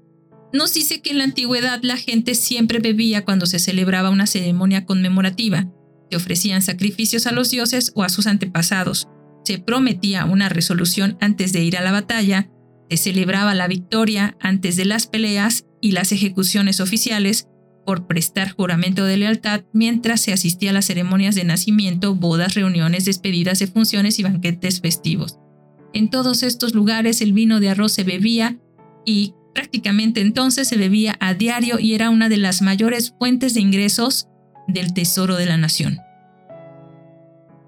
[0.52, 4.84] nos dice que en la antigüedad la gente siempre bebía cuando se celebraba una ceremonia
[4.84, 5.68] conmemorativa,
[6.10, 9.08] se ofrecían sacrificios a los dioses o a sus antepasados,
[9.44, 12.50] se prometía una resolución antes de ir a la batalla,
[12.90, 17.46] se celebraba la victoria antes de las peleas y las ejecuciones oficiales
[17.86, 23.04] por prestar juramento de lealtad mientras se asistía a las ceremonias de nacimiento, bodas, reuniones,
[23.04, 25.38] despedidas de funciones y banquetes festivos.
[25.92, 28.58] En todos estos lugares el vino de arroz se bebía
[29.04, 33.60] y prácticamente entonces se bebía a diario y era una de las mayores fuentes de
[33.60, 34.28] ingresos
[34.72, 36.00] del tesoro de la nación.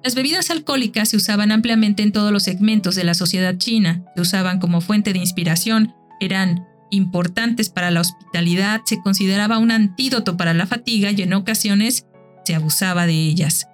[0.04, 4.22] Las bebidas alcohólicas se usaban ampliamente en todos los segmentos de la sociedad china, se
[4.22, 10.54] usaban como fuente de inspiración, eran importantes para la hospitalidad, se consideraba un antídoto para
[10.54, 12.06] la fatiga y en ocasiones
[12.44, 13.68] se abusaba de ellas.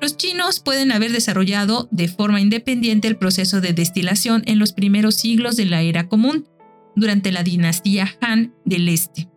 [0.00, 5.14] Los chinos pueden haber desarrollado de forma independiente el proceso de destilación en los primeros
[5.14, 6.48] siglos de la era común,
[6.96, 9.28] durante la dinastía Han del Este.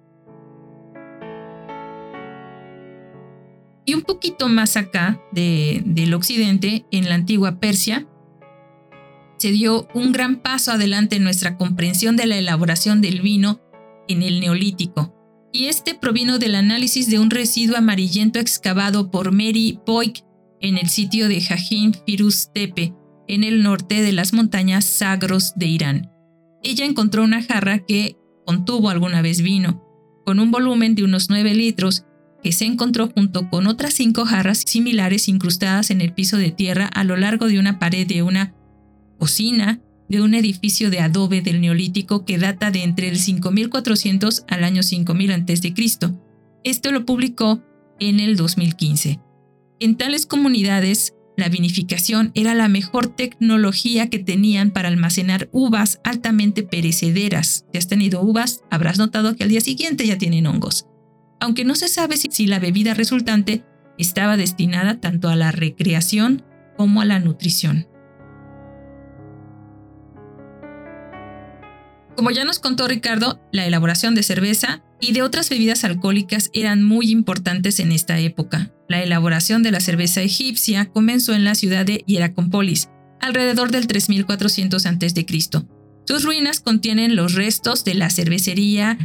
[3.87, 8.05] Y un poquito más acá del occidente, en la antigua Persia,
[9.37, 13.61] se dio un gran paso adelante en nuestra comprensión de la elaboración del vino
[14.09, 15.15] en el neolítico.
[15.53, 20.21] Y este provino del análisis de un residuo amarillento excavado por Mary Boyk
[20.59, 22.93] en el sitio de Jajin Firuz Tepe,
[23.29, 26.11] en el norte de las montañas Sagros de Irán.
[26.61, 29.81] Ella encontró una jarra que contuvo alguna vez vino,
[30.25, 32.03] con un volumen de unos 9 litros
[32.43, 36.87] que se encontró junto con otras cinco jarras similares incrustadas en el piso de tierra
[36.87, 38.53] a lo largo de una pared de una
[39.17, 44.63] cocina de un edificio de adobe del Neolítico que data de entre el 5400 al
[44.63, 45.73] año 5000 a.C.
[46.63, 47.61] Esto lo publicó
[47.99, 49.19] en el 2015.
[49.79, 56.63] En tales comunidades, la vinificación era la mejor tecnología que tenían para almacenar uvas altamente
[56.63, 57.65] perecederas.
[57.71, 60.87] Si has tenido uvas, habrás notado que al día siguiente ya tienen hongos
[61.39, 63.63] aunque no se sabe si la bebida resultante
[63.97, 66.43] estaba destinada tanto a la recreación
[66.77, 67.87] como a la nutrición.
[72.15, 76.83] Como ya nos contó Ricardo, la elaboración de cerveza y de otras bebidas alcohólicas eran
[76.83, 78.71] muy importantes en esta época.
[78.89, 82.89] La elaboración de la cerveza egipcia comenzó en la ciudad de Hieracópolis,
[83.21, 85.25] alrededor del 3400 a.C.
[86.07, 88.97] Sus ruinas contienen los restos de la cervecería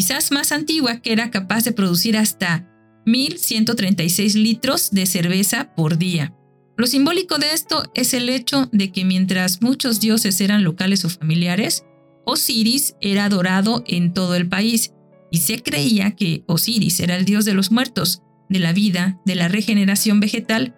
[0.00, 2.66] quizás más antigua, que era capaz de producir hasta
[3.04, 6.34] 1.136 litros de cerveza por día.
[6.78, 11.10] Lo simbólico de esto es el hecho de que mientras muchos dioses eran locales o
[11.10, 11.84] familiares,
[12.24, 14.94] Osiris era adorado en todo el país
[15.30, 19.34] y se creía que Osiris era el dios de los muertos, de la vida, de
[19.34, 20.74] la regeneración vegetal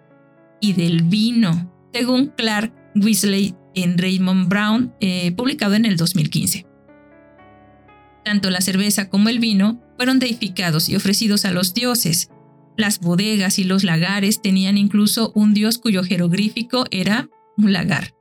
[0.59, 6.72] y del vino, según Clark Weasley en Raymond Brown, eh, publicado en el 2015.
[8.23, 12.29] Tanto la cerveza como el vino fueron deificados y ofrecidos a los dioses.
[12.77, 18.15] Las bodegas y los lagares tenían incluso un dios cuyo jeroglífico era un lagar.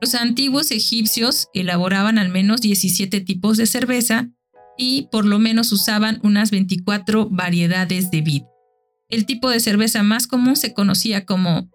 [0.00, 4.28] Los antiguos egipcios elaboraban al menos 17 tipos de cerveza
[4.76, 8.42] y por lo menos usaban unas 24 variedades de vid.
[9.08, 11.70] El tipo de cerveza más común se conocía como,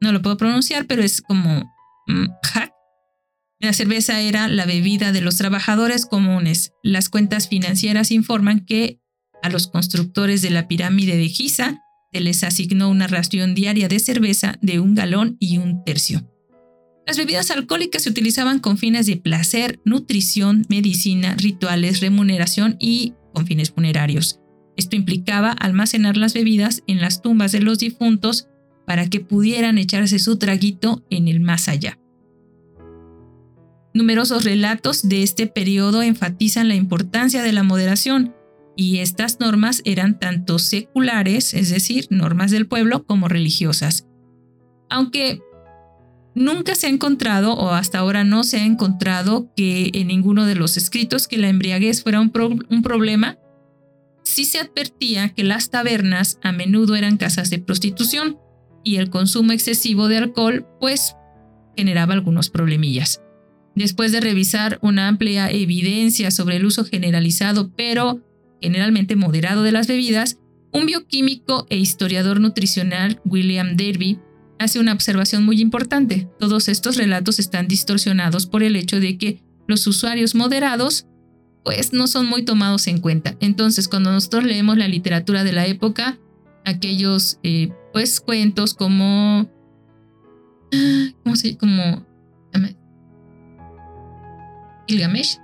[0.00, 1.74] no lo puedo pronunciar, pero es como
[2.06, 2.26] mm,
[3.64, 6.74] La cerveza era la bebida de los trabajadores comunes.
[6.82, 9.00] Las cuentas financieras informan que
[9.42, 11.80] a los constructores de la pirámide de Giza
[12.12, 16.30] se les asignó una ración diaria de cerveza de un galón y un tercio.
[17.06, 23.46] Las bebidas alcohólicas se utilizaban con fines de placer, nutrición, medicina, rituales, remuneración y con
[23.46, 24.40] fines funerarios.
[24.76, 28.46] Esto implicaba almacenar las bebidas en las tumbas de los difuntos
[28.86, 31.98] para que pudieran echarse su traguito en el más allá.
[33.94, 38.34] Numerosos relatos de este periodo enfatizan la importancia de la moderación,
[38.76, 44.06] y estas normas eran tanto seculares, es decir, normas del pueblo, como religiosas.
[44.90, 45.40] Aunque
[46.34, 50.56] Nunca se ha encontrado, o hasta ahora no se ha encontrado, que en ninguno de
[50.56, 53.38] los escritos que la embriaguez fuera un, problema.
[54.24, 58.38] Sí se advertía que las tabernas a menudo eran casas de prostitución
[58.82, 61.14] y el consumo excesivo de alcohol pues
[61.76, 63.20] generaba algunos problemillas.
[63.76, 68.20] Después de revisar una amplia evidencia sobre el uso generalizado pero
[68.60, 70.38] generalmente moderado de las bebidas,
[70.72, 74.18] un bioquímico e historiador nutricional, William Derby,
[74.58, 76.28] hace una observación muy importante.
[76.38, 81.06] Todos estos relatos están distorsionados por el hecho de que los usuarios moderados
[81.64, 83.36] pues no son muy tomados en cuenta.
[83.40, 86.18] Entonces, cuando nosotros leemos la literatura de la época,
[86.64, 89.50] aquellos eh, pues cuentos como
[91.22, 92.06] ¿cómo se como
[94.86, 95.38] Gilgamesh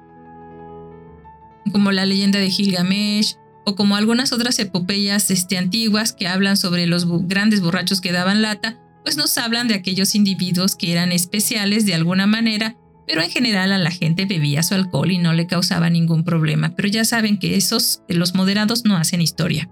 [1.70, 6.86] como la leyenda de Gilgamesh o como algunas otras epopeyas este, antiguas que hablan sobre
[6.86, 11.86] los grandes borrachos que daban lata, pues nos hablan de aquellos individuos que eran especiales
[11.86, 12.76] de alguna manera,
[13.06, 16.74] pero en general a la gente bebía su alcohol y no le causaba ningún problema.
[16.74, 19.70] Pero ya saben que esos, los moderados, no hacen historia.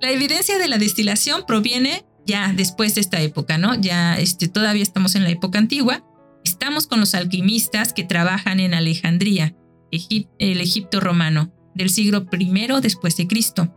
[0.00, 3.74] La evidencia de la destilación proviene ya después de esta época, ¿no?
[3.74, 6.04] Ya este, todavía estamos en la época antigua.
[6.44, 9.56] Estamos con los alquimistas que trabajan en Alejandría,
[9.90, 13.74] el Egipto romano, del siglo I después de Cristo.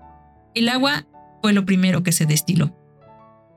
[0.54, 1.08] El agua
[1.42, 2.76] fue lo primero que se destiló.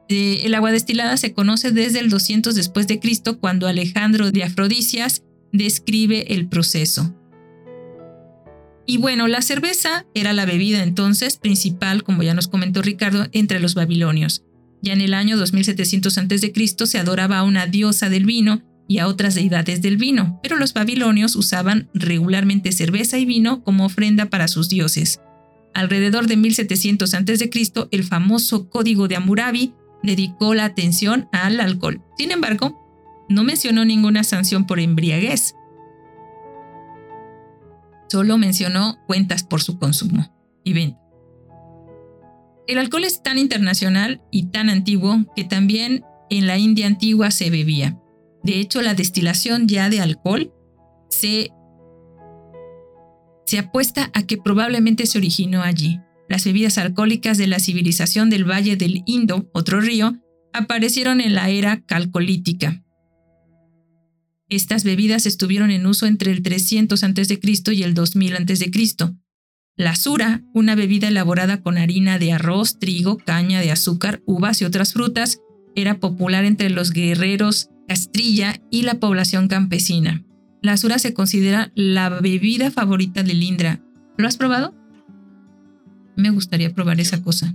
[0.09, 5.23] El agua destilada se conoce desde el 200 después de Cristo cuando Alejandro de Afrodisias
[5.53, 7.15] describe el proceso.
[8.85, 13.61] Y bueno, la cerveza era la bebida entonces principal, como ya nos comentó Ricardo, entre
[13.61, 14.45] los babilonios.
[14.83, 16.53] Ya en el año 2700 a.C.
[16.87, 20.75] se adoraba a una diosa del vino y a otras deidades del vino, pero los
[20.75, 25.21] babilonios usaban regularmente cerveza y vino como ofrenda para sus dioses.
[25.73, 27.51] Alrededor de 1700 a.C.,
[27.91, 32.03] el famoso Código de Hammurabi dedicó la atención al alcohol.
[32.19, 32.79] Sin embargo,
[33.29, 35.55] no mencionó ninguna sanción por embriaguez.
[38.09, 40.31] Solo mencionó cuentas por su consumo
[40.65, 41.02] y venta.
[42.67, 47.51] El alcohol es tan internacional y tan antiguo que también en la India antigua se
[47.51, 47.99] bebía.
[48.43, 50.53] De hecho, la destilación ya de alcohol
[51.11, 51.51] se
[53.53, 56.01] se apuesta a que probablemente se originó allí.
[56.27, 60.15] Las bebidas alcohólicas de la civilización del Valle del Indo, otro río,
[60.55, 62.83] aparecieron en la era calcolítica.
[64.49, 67.41] Estas bebidas estuvieron en uso entre el 300 a.C.
[67.73, 68.71] y el 2000 a.C.
[69.77, 74.67] La sura, una bebida elaborada con harina de arroz, trigo, caña de azúcar, uvas y
[74.67, 75.41] otras frutas,
[75.75, 80.25] era popular entre los guerreros Castrilla y la población campesina.
[80.63, 83.83] La azura se considera la bebida favorita de Lindra.
[84.17, 84.75] ¿Lo has probado?
[86.17, 87.55] Me gustaría probar esa cosa.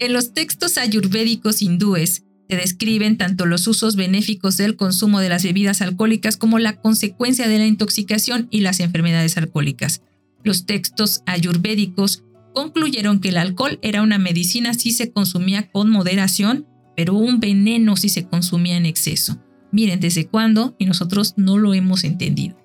[0.00, 5.42] En los textos ayurvédicos hindúes se describen tanto los usos benéficos del consumo de las
[5.42, 10.02] bebidas alcohólicas como la consecuencia de la intoxicación y las enfermedades alcohólicas.
[10.44, 12.24] Los textos ayurvédicos
[12.54, 17.96] concluyeron que el alcohol era una medicina si se consumía con moderación, pero un veneno
[17.96, 19.38] si se consumía en exceso.
[19.70, 22.56] Miren desde cuándo y nosotros no lo hemos entendido.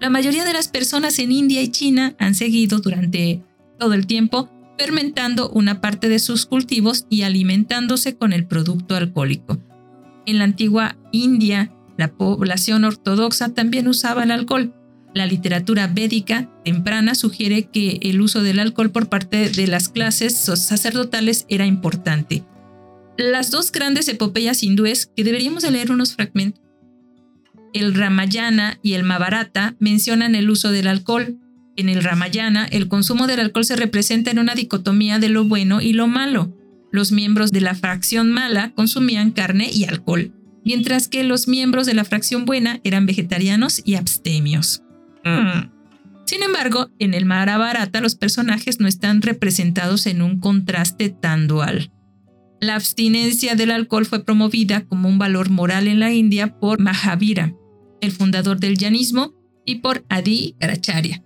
[0.00, 3.42] La mayoría de las personas en India y China han seguido durante
[3.78, 9.58] todo el tiempo fermentando una parte de sus cultivos y alimentándose con el producto alcohólico.
[10.26, 14.74] En la antigua India, la población ortodoxa también usaba el alcohol.
[15.14, 20.36] La literatura védica temprana sugiere que el uso del alcohol por parte de las clases
[20.36, 22.44] sacerdotales era importante.
[23.16, 26.62] Las dos grandes epopeyas hindúes que deberíamos leer unos fragmentos.
[27.72, 31.38] El Ramayana y el Mahabharata mencionan el uso del alcohol.
[31.76, 35.80] En el Ramayana, el consumo del alcohol se representa en una dicotomía de lo bueno
[35.82, 36.56] y lo malo.
[36.90, 40.32] Los miembros de la fracción mala consumían carne y alcohol,
[40.64, 44.82] mientras que los miembros de la fracción buena eran vegetarianos y abstemios.
[45.24, 45.70] Mm.
[46.24, 51.92] Sin embargo, en el Mahabharata los personajes no están representados en un contraste tan dual.
[52.60, 57.52] La abstinencia del alcohol fue promovida como un valor moral en la India por Mahavira,
[58.00, 59.34] el fundador del yanismo,
[59.66, 61.22] y por Adi Karacharya.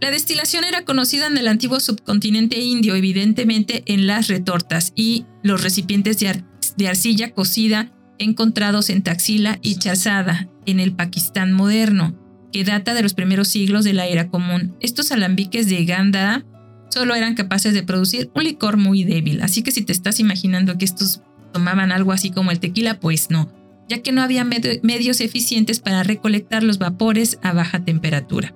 [0.00, 5.62] La destilación era conocida en el antiguo subcontinente indio, evidentemente en las retortas y los
[5.62, 12.14] recipientes de, arcilla cocida encontrados en Taxila y Chazada, en el Pakistán moderno,
[12.50, 14.74] que data de los primeros siglos de la era común.
[14.80, 16.46] Estos alambiques de Gandhara
[16.88, 20.78] solo eran capaces de producir un licor muy débil, así que si te estás imaginando
[20.78, 21.20] que estos
[21.52, 23.52] tomaban algo así como el tequila, pues no,
[23.88, 28.54] ya que no había medios eficientes para recolectar los vapores a baja temperatura.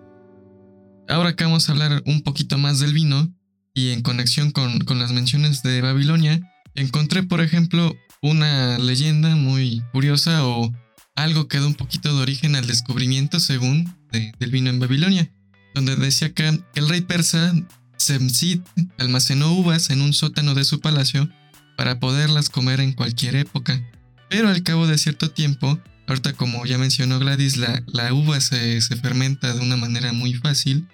[1.08, 3.32] Ahora que vamos a hablar un poquito más del vino
[3.74, 6.40] y en conexión con, con las menciones de Babilonia,
[6.74, 10.72] encontré por ejemplo una leyenda muy curiosa o
[11.14, 15.30] algo que da un poquito de origen al descubrimiento según del vino en Babilonia,
[15.74, 17.52] donde decía que, el rey persa
[17.96, 18.60] Semsid
[18.98, 21.28] almacenó uvas en un sótano de su palacio
[21.76, 23.82] para poderlas comer en cualquier época.
[24.30, 28.80] Pero al cabo de cierto tiempo, ahorita como ya mencionó Gladys, la, la uva se,
[28.80, 30.86] se, fermenta de una manera muy fácil.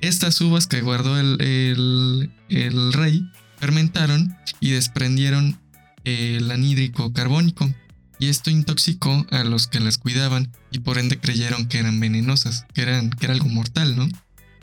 [0.00, 3.24] Estas uvas que guardó el, el, el rey
[3.58, 5.58] fermentaron y desprendieron
[6.04, 7.72] el anhídrico carbónico,
[8.18, 12.64] y esto intoxicó a los que las cuidaban y por ende creyeron que eran venenosas,
[12.72, 14.08] que, eran, que era algo mortal, ¿no?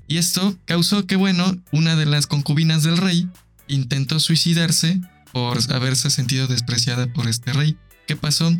[0.07, 3.29] Y esto causó que, bueno, una de las concubinas del rey
[3.67, 4.99] intentó suicidarse
[5.31, 7.77] por haberse sentido despreciada por este rey.
[8.07, 8.51] ¿Qué pasó?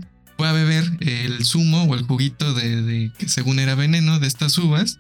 [0.43, 4.99] A beber el zumo o el juguito de, que según era veneno de estas uvas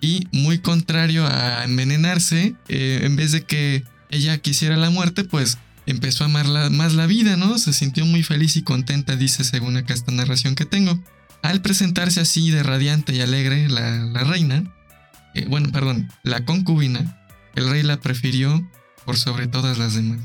[0.00, 5.58] y muy contrario a envenenarse, eh, en vez de que ella quisiera la muerte, pues
[5.86, 7.58] empezó a amar más la vida, ¿no?
[7.58, 11.02] Se sintió muy feliz y contenta, dice según acá esta narración que tengo.
[11.42, 14.64] Al presentarse así de radiante y alegre la, reina,
[15.34, 17.20] eh, bueno, perdón, la concubina,
[17.54, 18.68] el rey la prefirió
[19.04, 20.20] por sobre todas las demás.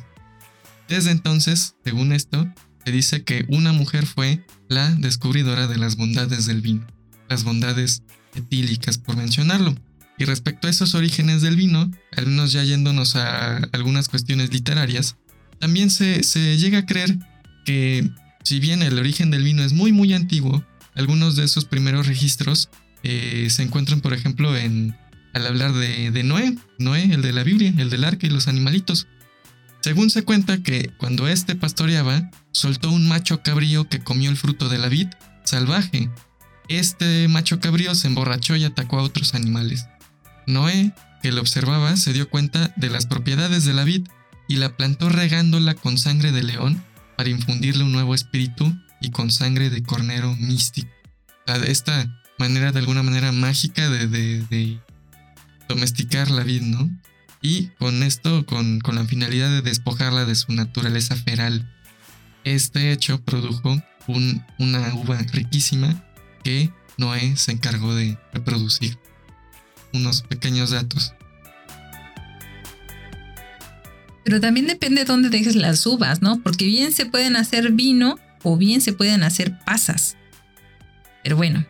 [0.88, 2.48] Desde entonces, según esto,
[2.86, 6.86] se dice que una mujer fue la descubridora de las bondades del vino,
[7.30, 8.04] las bondades
[8.36, 9.76] etílicas por mencionarlo.
[10.18, 15.16] Y respecto a esos orígenes del vino, al menos ya yéndonos a algunas cuestiones literarias,
[15.60, 16.22] también se,
[16.58, 17.18] llega a creer
[17.66, 18.10] que
[18.44, 20.64] si bien el origen del vino es muy muy antiguo,
[20.96, 22.70] algunos de esos primeros registros
[23.04, 24.96] eh, se encuentran por ejemplo en
[25.34, 28.48] al hablar de, de, Noé, Noé, el de la Biblia, el del arca y los
[28.48, 29.08] animalitos.
[29.84, 34.70] Según se cuenta que cuando éste pastoreaba, soltó un macho cabrío que comió el fruto
[34.70, 35.10] de la vid
[35.44, 36.10] salvaje.
[36.70, 39.88] Este macho cabrío se emborrachó y atacó a otros animales.
[40.48, 44.08] Noé, que lo observaba, se dio cuenta de las propiedades de la vid
[44.48, 46.82] y la plantó regándola con sangre de león
[47.18, 50.90] para infundirle un nuevo espíritu y con sangre de cornero místico.
[51.68, 54.80] esta manera, de alguna manera mágica, de,
[55.68, 56.90] domesticar la vid, ¿no?
[57.46, 61.70] Y con esto, con, la finalidad de despojarla de su naturaleza feral.
[62.46, 63.84] Este hecho produjo
[64.58, 66.04] una uva riquísima
[66.42, 68.98] que Noé se encargó de reproducir.
[69.94, 71.14] Unos pequeños datos.
[74.24, 76.42] Pero también depende de dónde dejes las uvas, ¿no?
[76.42, 80.16] Porque bien se pueden hacer vino o bien se pueden hacer pasas.
[81.24, 81.66] Pero bueno,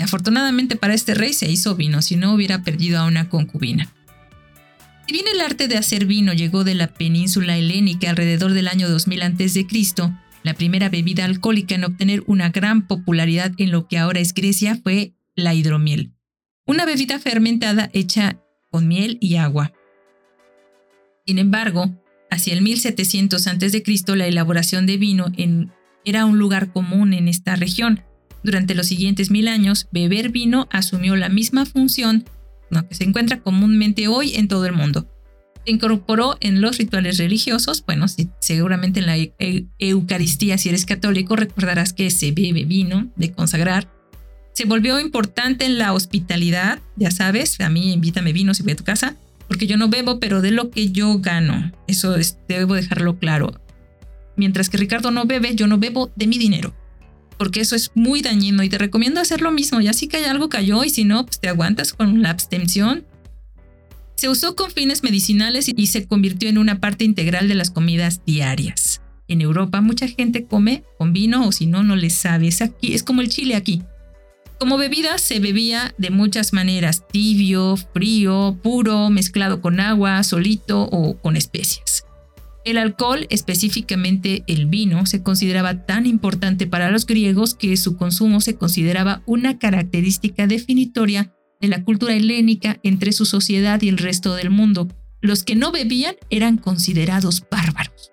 [0.00, 3.92] afortunadamente para este rey se hizo vino, si no hubiera perdido a una concubina.
[5.08, 8.90] Si bien el arte de hacer vino llegó de la península helénica alrededor del año
[8.90, 9.66] 2000 a.C.,
[10.42, 14.78] la primera bebida alcohólica en obtener una gran popularidad en lo que ahora es Grecia
[14.82, 16.12] fue la hidromiel,
[16.66, 18.38] una bebida fermentada hecha
[18.70, 19.72] con miel y agua.
[21.26, 21.98] Sin embargo,
[22.30, 23.82] hacia el 1700 a.C.,
[24.14, 25.32] la elaboración de vino
[26.04, 28.02] era un lugar común en esta región.
[28.42, 32.26] Durante los siguientes mil años, beber vino asumió la misma función
[32.88, 35.06] que se encuentra comúnmente hoy en todo el mundo.
[35.64, 38.06] Se incorporó en los rituales religiosos, bueno,
[38.40, 39.16] seguramente en la
[39.78, 43.88] Eucaristía, si eres católico, recordarás que se bebe vino de consagrar.
[44.54, 48.76] Se volvió importante en la hospitalidad, ya sabes, a mí invítame vino si voy a
[48.76, 49.16] tu casa
[49.48, 51.72] porque yo no bebo, pero de lo que yo gano.
[51.88, 52.14] Eso
[52.48, 53.60] debo dejarlo claro.
[54.36, 56.74] Mientras que Ricardo no bebe, yo no bebo de mi dinero.
[57.38, 59.80] Porque eso es muy dañino y te recomiendo hacer lo mismo.
[59.80, 63.06] Ya si que hay algo cayó y si no, pues te aguantas con la abstención.
[64.16, 68.22] Se usó con fines medicinales y se convirtió en una parte integral de las comidas
[68.26, 69.00] diarias.
[69.28, 72.48] En Europa mucha gente come con vino o si no, no le sabe.
[72.48, 73.82] Es, aquí, es como el chile aquí.
[74.58, 81.16] Como bebida se bebía de muchas maneras, tibio, frío, puro, mezclado con agua, solito o
[81.16, 81.87] con especias.
[82.68, 88.42] El alcohol, específicamente el vino, se consideraba tan importante para los griegos que su consumo
[88.42, 94.34] se consideraba una característica definitoria de la cultura helénica entre su sociedad y el resto
[94.34, 94.86] del mundo.
[95.22, 98.12] Los que no bebían eran considerados bárbaros.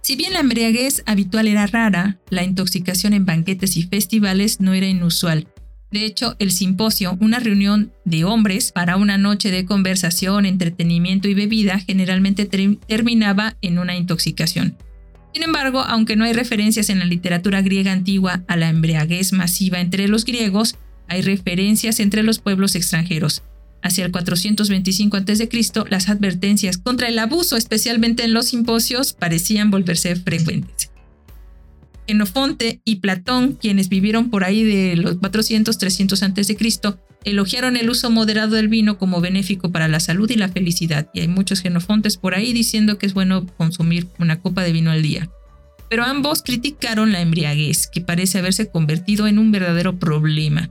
[0.00, 4.86] Si bien la embriaguez habitual era rara, la intoxicación en banquetes y festivales no era
[4.86, 5.48] inusual.
[5.90, 11.34] De hecho, el simposio, una reunión de hombres para una noche de conversación, entretenimiento y
[11.34, 14.76] bebida, generalmente terminaba en una intoxicación.
[15.34, 19.80] Sin embargo, aunque no hay referencias en la literatura griega antigua a la embriaguez masiva
[19.80, 20.76] entre los griegos,
[21.08, 23.42] hay referencias entre los pueblos extranjeros.
[23.82, 25.48] Hacia el 425 a.C.,
[25.88, 30.89] las advertencias contra el abuso, especialmente en los simposios, parecían volverse frecuentes.
[32.10, 38.56] Xenofonte y Platón, quienes vivieron por ahí de los 400-300 a.C., elogiaron el uso moderado
[38.56, 42.34] del vino como benéfico para la salud y la felicidad, y hay muchos xenofontes por
[42.34, 45.30] ahí diciendo que es bueno consumir una copa de vino al día.
[45.88, 50.70] Pero ambos criticaron la embriaguez, que parece haberse convertido en un verdadero problema.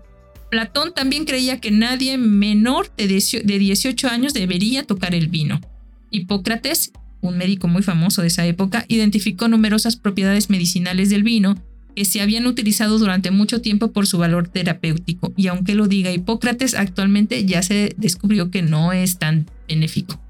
[0.49, 5.61] Platón también creía que nadie menor de 18 años debería tocar el vino.
[6.09, 11.55] Hipócrates, un médico muy famoso de esa época, identificó numerosas propiedades medicinales del vino
[11.95, 16.11] que se habían utilizado durante mucho tiempo por su valor terapéutico, y aunque lo diga
[16.11, 20.21] Hipócrates, actualmente ya se descubrió que no es tan benéfico.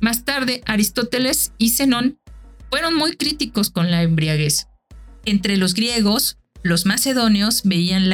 [0.00, 2.18] Más tarde, Aristóteles y Zenón
[2.70, 4.66] fueron muy críticos con la embriaguez.
[5.24, 8.12] Entre los griegos, los macedonios veían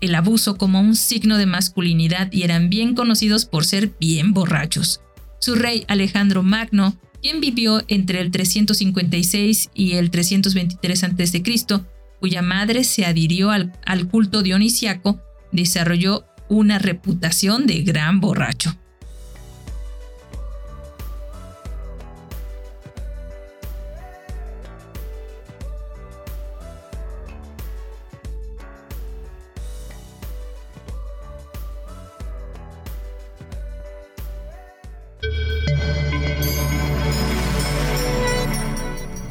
[0.00, 5.00] el abuso como un signo de masculinidad y eran bien conocidos por ser bien borrachos.
[5.40, 11.42] Su rey Alejandro Magno, quien vivió entre el 356 y el 323 a.C.,
[12.20, 15.20] cuya madre se adhirió al, al culto dionisiaco,
[15.52, 18.76] desarrolló una reputación de gran borracho.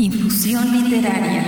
[0.02, 1.44] Infusión literaria.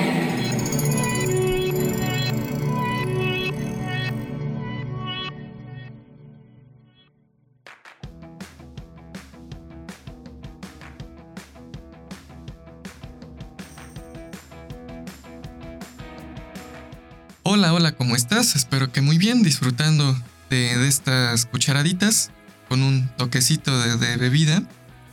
[17.42, 18.56] Hola, hola, ¿cómo estás?
[18.56, 20.16] Espero que muy bien, disfrutando
[20.52, 22.30] de, estas cucharaditas
[22.70, 24.62] con un toquecito de, bebida.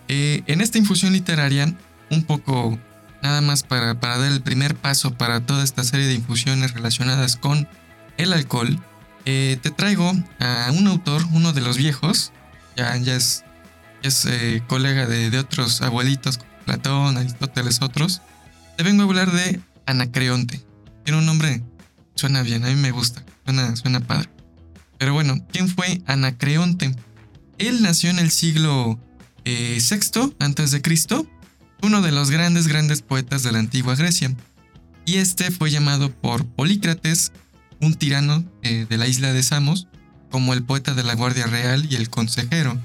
[0.08, 1.74] Eh, en esta infusión literaria,
[2.10, 2.78] un poco
[3.22, 7.68] nada más para, dar el primer paso para toda esta serie de infusiones relacionadas con
[8.16, 8.78] el alcohol,
[9.24, 12.32] eh, te traigo a un autor, uno de los viejos,
[12.76, 13.44] ya, es,
[14.02, 18.22] es eh, colega de, otros abuelitos, Platón, Aristóteles, otros.
[18.76, 20.64] Te vengo a hablar de Anacreonte.
[21.04, 21.62] Tiene un nombre,
[22.14, 24.30] suena bien, a mí me gusta, suena, suena padre.
[24.98, 26.94] Pero bueno, ¿quién fue Anacreonte?
[27.58, 28.98] Él nació en el siglo
[29.44, 31.26] eh, VI antes de Cristo
[31.82, 34.34] uno de los grandes, grandes poetas de la antigua Grecia.
[35.04, 37.32] Y este fue llamado por Polícrates,
[37.80, 39.88] un tirano eh, de la isla de Samos,
[40.30, 42.78] como el poeta de la Guardia Real y el consejero.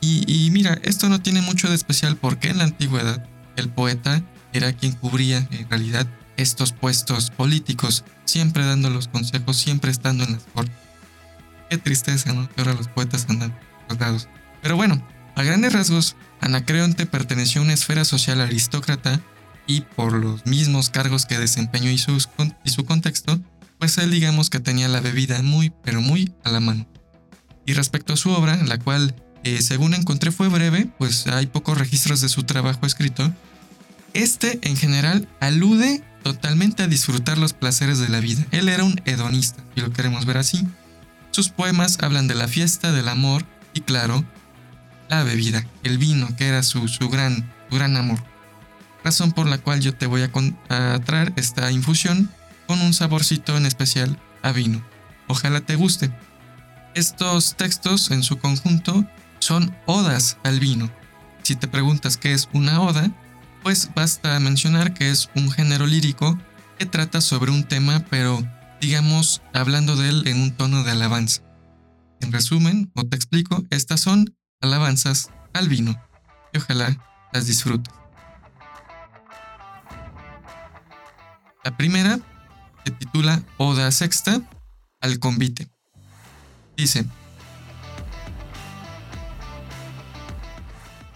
[0.00, 3.26] Y, mira, esto no tiene mucho de especial porque en la antigüedad
[3.56, 4.22] el poeta
[4.52, 10.32] era quien cubría en realidad estos puestos políticos, siempre dando los consejos, siempre estando en
[10.32, 10.76] las cortes.
[11.70, 12.46] Qué tristeza, ¿no?
[12.50, 13.58] Que ahora los poetas andan
[13.98, 14.28] lados.
[14.60, 15.02] Pero bueno,
[15.36, 19.18] a grandes rasgos, Anacreonte perteneció a una esfera social aristócrata
[19.66, 23.40] y por los mismos cargos que desempeñó y, su contexto,
[23.78, 26.86] pues él digamos que tenía la bebida muy, pero muy a la mano.
[27.64, 31.78] Y respecto a su obra, la cual eh, según encontré fue breve, pues hay pocos
[31.78, 33.32] registros de su trabajo escrito,
[34.12, 38.44] este en general alude totalmente a disfrutar los placeres de la vida.
[38.50, 40.66] Él era un hedonista, y lo queremos ver así.
[41.30, 44.24] Sus poemas hablan de la fiesta, del amor y claro,
[45.08, 48.18] la bebida, el vino, que era su, gran, gran amor.
[49.02, 52.30] Razón por la cual yo te voy a, traer esta infusión
[52.66, 54.84] con un saborcito en especial a vino.
[55.28, 56.10] Ojalá te guste.
[56.94, 59.06] Estos textos en su conjunto
[59.40, 60.90] son odas al vino.
[61.42, 63.10] Si te preguntas qué es una oda,
[63.62, 66.38] pues basta mencionar que es un género lírico
[66.78, 68.42] que trata sobre un tema, pero
[68.80, 71.42] digamos hablando de él en un tono de alabanza.
[72.20, 74.34] En resumen, o te explico, estas son
[74.64, 75.94] alabanzas al vino
[76.52, 76.96] y ojalá
[77.32, 77.92] las disfrutes.
[81.64, 82.18] La primera
[82.84, 84.40] se titula Oda Sexta
[85.00, 85.68] al convite.
[86.76, 87.06] Dice,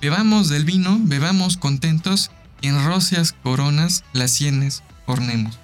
[0.00, 2.30] Bebamos del vino, bebamos contentos
[2.60, 5.58] y en róseas coronas las sienes ornemos.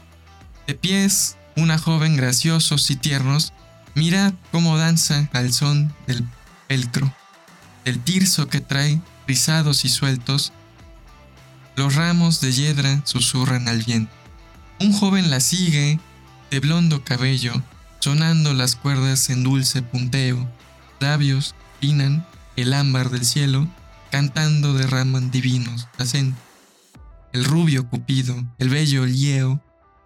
[0.67, 3.53] De pies, una joven graciosos y tiernos,
[3.95, 6.25] mira cómo danza al son del
[6.67, 7.15] pelcro,
[7.85, 10.53] del tirso que trae rizados y sueltos.
[11.77, 14.13] Los ramos de hiedra susurran al viento.
[14.81, 15.99] Un joven la sigue,
[16.51, 17.53] de blondo cabello,
[18.01, 20.49] sonando las cuerdas en dulce punteo.
[21.01, 22.27] Labios pinan
[22.57, 23.69] el ámbar del cielo
[24.11, 26.41] cantando derraman divinos acentos.
[27.33, 29.61] El rubio Cupido, el bello Lieo,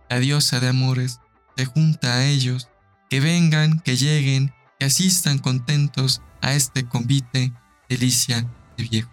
[0.08, 1.20] la diosa de amores,
[1.58, 2.68] se junta a ellos,
[3.10, 7.52] que vengan, que lleguen, que asistan contentos a este convite,
[7.88, 9.10] delicia de viejo.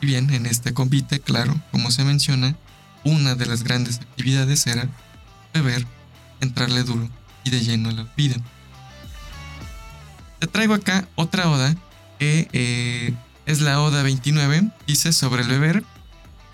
[0.00, 2.56] Y bien, en este convite, claro, como se menciona,
[3.04, 4.88] una de las grandes actividades era
[5.52, 5.86] beber,
[6.40, 7.08] entrarle duro
[7.50, 8.36] de lleno la vida.
[10.38, 11.74] Te traigo acá otra oda
[12.18, 13.14] que eh,
[13.46, 15.84] es la oda 29, dice sobre el beber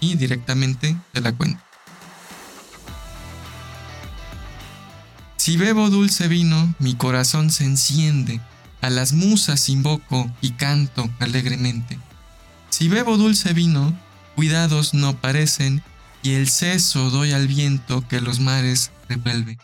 [0.00, 1.63] y directamente te la cuento.
[5.44, 8.40] Si bebo dulce vino, mi corazón se enciende,
[8.80, 11.98] a las musas invoco y canto alegremente.
[12.70, 13.94] Si bebo dulce vino,
[14.36, 15.82] cuidados no parecen,
[16.22, 19.58] y el seso doy al viento que los mares revuelve.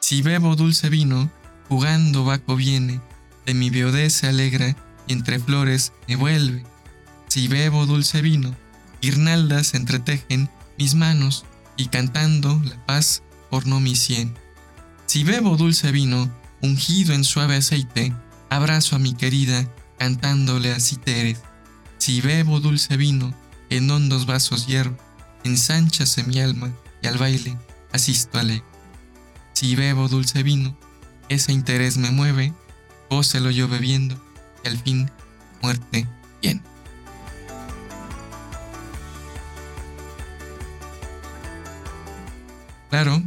[0.00, 1.30] Si bebo dulce vino,
[1.68, 3.02] jugando Baco viene,
[3.44, 4.74] de mi viudez se alegra
[5.06, 6.64] y entre flores me vuelve.
[7.28, 8.56] Si bebo dulce vino,
[9.02, 10.48] guirnaldas entretejen
[10.78, 11.44] mis manos
[11.76, 14.45] y cantando la paz orno mi sien.
[15.06, 16.30] Si bebo dulce vino,
[16.62, 18.12] ungido en suave aceite,
[18.50, 19.66] abrazo a mi querida,
[19.98, 21.40] cantándole a citeres.
[21.98, 23.32] Si bebo dulce vino,
[23.70, 24.96] en hondos vasos hierro,
[25.44, 27.56] ensánchase mi alma y al baile
[27.92, 28.64] asisto alegre.
[29.52, 30.76] Si bebo dulce vino,
[31.28, 32.52] ese interés me mueve,
[33.08, 34.20] lo yo bebiendo,
[34.64, 35.10] y al fin,
[35.62, 36.06] muerte
[36.42, 36.62] bien.
[42.90, 43.22] Claro,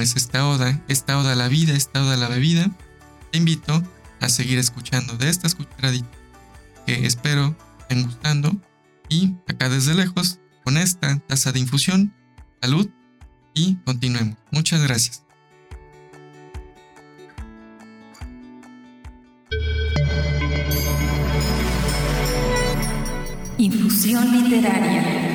[0.00, 2.70] pues esta oda, esta oda a la vida, esta oda a la bebida,
[3.30, 3.82] te invito
[4.18, 6.08] a seguir escuchando de estas cucharaditas
[6.86, 8.50] que espero estén gustando
[9.10, 12.14] y acá desde lejos con esta taza de infusión,
[12.62, 12.88] salud
[13.52, 14.38] y continuemos.
[14.50, 15.22] Muchas gracias.
[23.58, 25.29] Infusión literaria.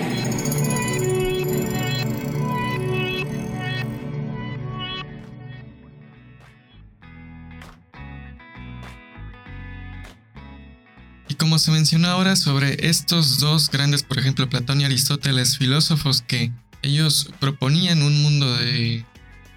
[11.45, 16.51] Como se mencionó ahora sobre estos dos grandes, por ejemplo, Platón y Aristóteles, filósofos que
[16.81, 19.05] ellos proponían un mundo de,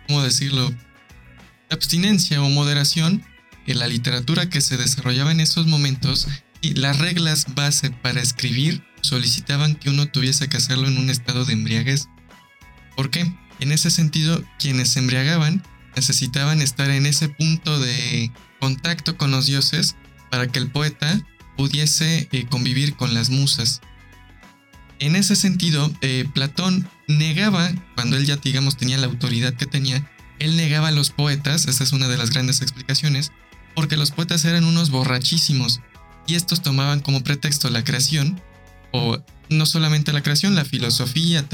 [0.06, 0.70] ¿cómo decirlo?,
[1.70, 3.24] abstinencia o moderación,
[3.66, 6.28] en la literatura que se desarrollaba en esos momentos
[6.60, 11.46] y las reglas base para escribir solicitaban que uno tuviese que hacerlo en un estado
[11.46, 12.08] de embriaguez.
[12.96, 13.32] ¿Por qué?
[13.60, 15.62] En ese sentido, quienes embriagaban
[15.96, 18.30] necesitaban estar en ese punto de
[18.60, 19.96] contacto con los dioses
[20.30, 21.24] para que el poeta
[21.58, 23.80] pudiese eh, convivir con las musas.
[25.00, 30.08] En ese sentido, eh, Platón negaba, cuando él ya digamos tenía la autoridad que tenía,
[30.38, 33.32] él negaba a los poetas, esa es una de las grandes explicaciones,
[33.74, 35.80] porque los poetas eran unos borrachísimos
[36.28, 38.40] y estos tomaban como pretexto la creación,
[38.92, 41.44] o no solamente la creación, la filosofía,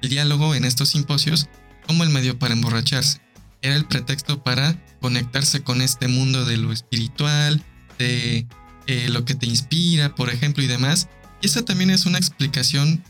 [0.00, 1.48] el diálogo en estos simposios,
[1.86, 3.20] como el medio para emborracharse.
[3.60, 7.62] Era el pretexto para conectarse con este mundo de lo espiritual,
[7.98, 8.46] de
[8.86, 11.08] eh, lo que te inspira, por ejemplo, y demás.
[11.40, 13.02] Y esa también es una explicación.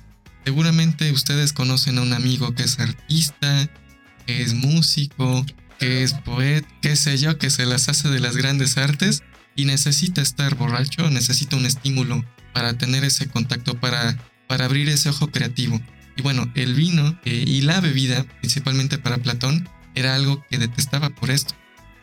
[0.45, 3.69] Seguramente ustedes conocen a un amigo que es artista,
[4.27, 5.45] que es músico,
[5.79, 9.23] que es poeta, qué sé yo, que se las hace de las grandes artes
[9.57, 14.17] y necesita estar borracho, necesita un estímulo para tener ese contacto, para,
[14.47, 15.81] para abrir ese ojo creativo.
[16.17, 21.11] Y bueno, el vino eh, y la bebida, principalmente para Platón, era algo que detestaba
[21.11, 21.55] por esto.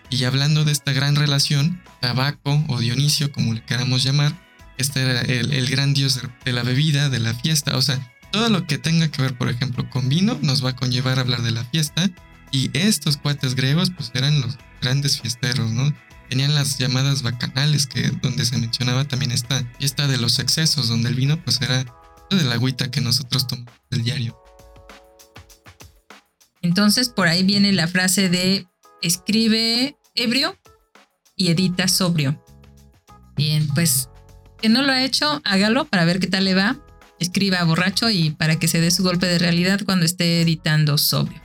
[0.10, 4.34] Y hablando de esta gran relación, Tabaco o Dionisio, como le queramos llamar,
[4.78, 7.99] este era el, el gran dios de la bebida, de la fiesta, o sea,
[8.32, 11.22] todo lo que tenga que ver, por ejemplo, con vino nos va a conllevar a
[11.22, 12.10] hablar de la fiesta.
[12.51, 15.93] Y estos cuates griegos, pues eran los grandes fiesteros, ¿no?
[16.30, 21.10] tenían las llamadas bacanales, que donde se mencionaba también esta fiesta de los excesos, donde
[21.10, 21.86] el vino pues era
[22.30, 24.38] de la agüita que nosotros tomamos del diario.
[26.62, 28.68] Entonces por ahí viene la frase de
[29.01, 30.57] escribe ebrio
[31.35, 32.41] y edita sobrio.
[33.35, 34.09] Bien, pues
[34.61, 36.77] que no lo ha hecho, hágalo para ver qué tal le va.
[37.19, 41.41] Escriba borracho y para que se dé su golpe de realidad cuando esté editando sobrio.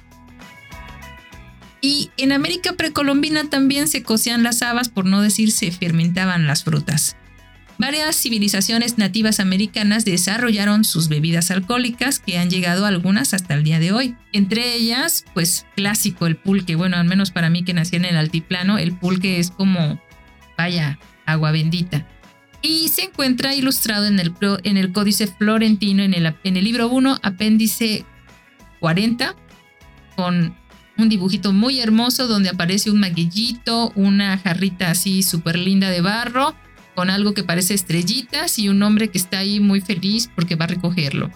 [1.81, 6.63] Y en América precolombina también se cocían las habas, por no decir se fermentaban las
[6.63, 7.17] frutas.
[7.83, 13.81] Varias civilizaciones nativas americanas desarrollaron sus bebidas alcohólicas que han llegado algunas hasta el día
[13.81, 14.15] de hoy.
[14.33, 16.77] Entre ellas, pues clásico el pulque.
[16.77, 20.01] Bueno, al menos para mí que nací en el altiplano, el pulque es como,
[20.57, 22.07] vaya, agua bendita.
[22.63, 26.87] Y se encuentra ilustrado en el, en el Códice Florentino, en el, en el libro
[26.89, 28.05] 1, apéndice
[28.79, 29.35] 40,
[30.15, 30.55] con
[30.99, 36.55] un dibujito muy hermoso donde aparece un maguillito, una jarrita así súper linda de barro,
[37.03, 40.67] con algo que parece estrellitas y un hombre que está ahí muy feliz porque va
[40.67, 41.33] a recogerlo.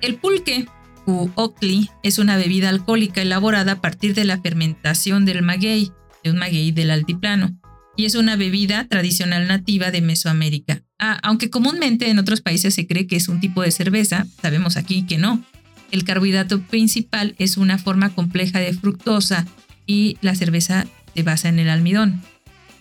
[0.00, 0.64] El pulque,
[1.04, 6.30] u ocli, es una bebida alcohólica elaborada a partir de la fermentación del maguey, de
[6.30, 7.54] un maguey del altiplano,
[7.98, 10.80] y es una bebida tradicional nativa de Mesoamérica.
[10.98, 14.78] Ah, aunque comúnmente en otros países se cree que es un tipo de cerveza, sabemos
[14.78, 15.44] aquí que no.
[15.90, 19.46] El carbohidrato principal es una forma compleja de fructosa
[19.84, 22.22] y la cerveza se basa en el almidón.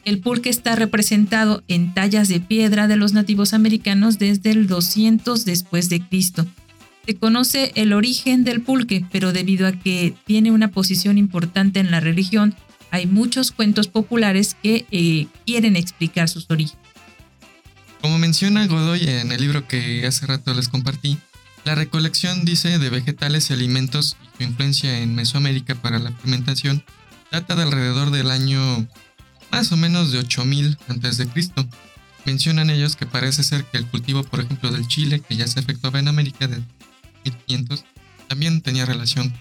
[0.06, 5.46] El pulque está representado en tallas de piedra de los nativos americanos desde el 200
[5.46, 6.46] después de Cristo.
[7.06, 11.90] Se conoce el origen del pulque, pero debido a que tiene una posición importante en
[11.92, 12.54] la religión,
[12.92, 16.84] hay muchos cuentos populares que eh, quieren explicar sus orígenes.
[18.02, 21.18] Como menciona Godoy en el libro que hace rato les compartí,
[21.64, 26.84] la recolección, dice, de vegetales y alimentos y su influencia en Mesoamérica para la fermentación
[27.32, 28.88] data de alrededor del año
[29.54, 31.30] más o menos de 8000 a.C.
[32.26, 35.60] Mencionan ellos que parece ser que el cultivo, por ejemplo, del chile, que ya se
[35.60, 36.58] efectuaba en América de
[37.24, 37.86] 1500,
[38.28, 39.34] también tenía relación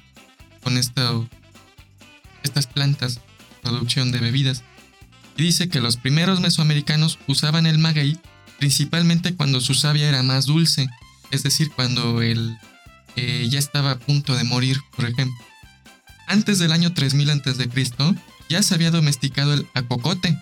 [0.63, 3.21] con estas plantas,
[3.63, 4.63] producción de bebidas.
[5.37, 8.19] Y dice que los primeros mesoamericanos usaban el maguey
[8.59, 10.89] principalmente cuando su savia era más dulce
[11.33, 12.59] es decir, cuando él
[13.17, 15.35] eh, ya estaba a punto de morir, por ejemplo.
[16.29, 17.69] Antes del año 3000 a.C.,
[18.49, 20.39] ya se había domesticado el acocote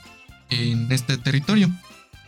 [0.50, 1.70] en este territorio,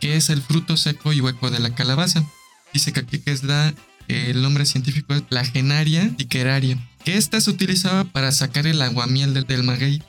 [0.00, 2.24] que es el fruto seco y hueco de la calabaza.
[2.72, 3.74] Dice que aquí que es la,
[4.08, 9.34] el nombre científico es la genaria tiqueraria, que esta se utilizaba para sacar el aguamiel
[9.34, 10.02] del, del maguey.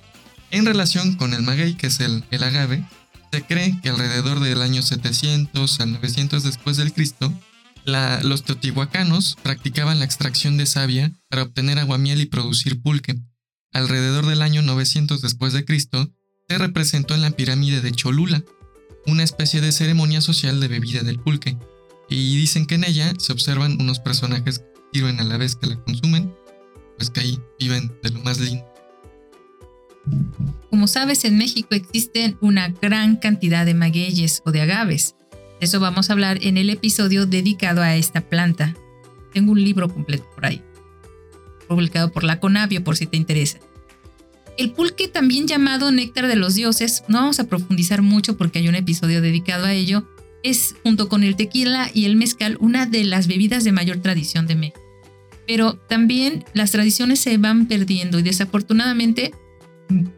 [0.52, 2.84] En relación con el maguey, que es el, el agave,
[3.32, 7.34] se cree que alrededor del año 700 al 900 después del Cristo,
[7.86, 13.16] los teotihuacanos practicaban la extracción de savia para obtener aguamiel y producir pulque.
[13.74, 16.12] Alrededor del año 900 después de Cristo,
[16.48, 18.44] se representó en la pirámide de Cholula,
[19.06, 21.58] una especie de ceremonia social de bebida del pulque,
[22.10, 25.68] y dicen que en ella se observan unos personajes que sirven a la vez que
[25.68, 26.34] la consumen,
[26.98, 28.66] pues que ahí viven de lo más lindo.
[30.70, 35.16] Como sabes, en México existen una gran cantidad de magueyes o de agaves,
[35.64, 38.76] eso vamos a hablar en el episodio dedicado a esta planta.
[39.32, 40.62] Tengo un libro completo por ahí,
[41.68, 43.60] publicado por la Conavio por si te interesa.
[44.58, 48.68] El pulque, también llamado néctar de los dioses, no vamos a profundizar mucho porque hay
[48.68, 50.08] un episodio dedicado a ello,
[50.44, 54.46] es junto con el tequila y el mezcal una de las bebidas de mayor tradición
[54.46, 54.80] de México.
[55.48, 59.34] Pero también las tradiciones se van perdiendo y desafortunadamente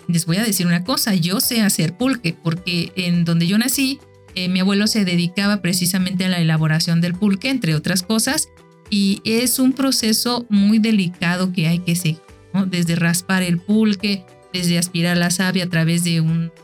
[0.07, 3.99] les voy a decir una cosa, yo sé hacer pulque porque en donde yo nací
[4.35, 8.49] eh, mi abuelo se dedicaba precisamente a la elaboración del pulque, entre otras cosas,
[8.89, 12.21] y es un proceso muy delicado que hay que seguir,
[12.67, 16.17] desde raspar el pulque, desde aspirar la savia a través de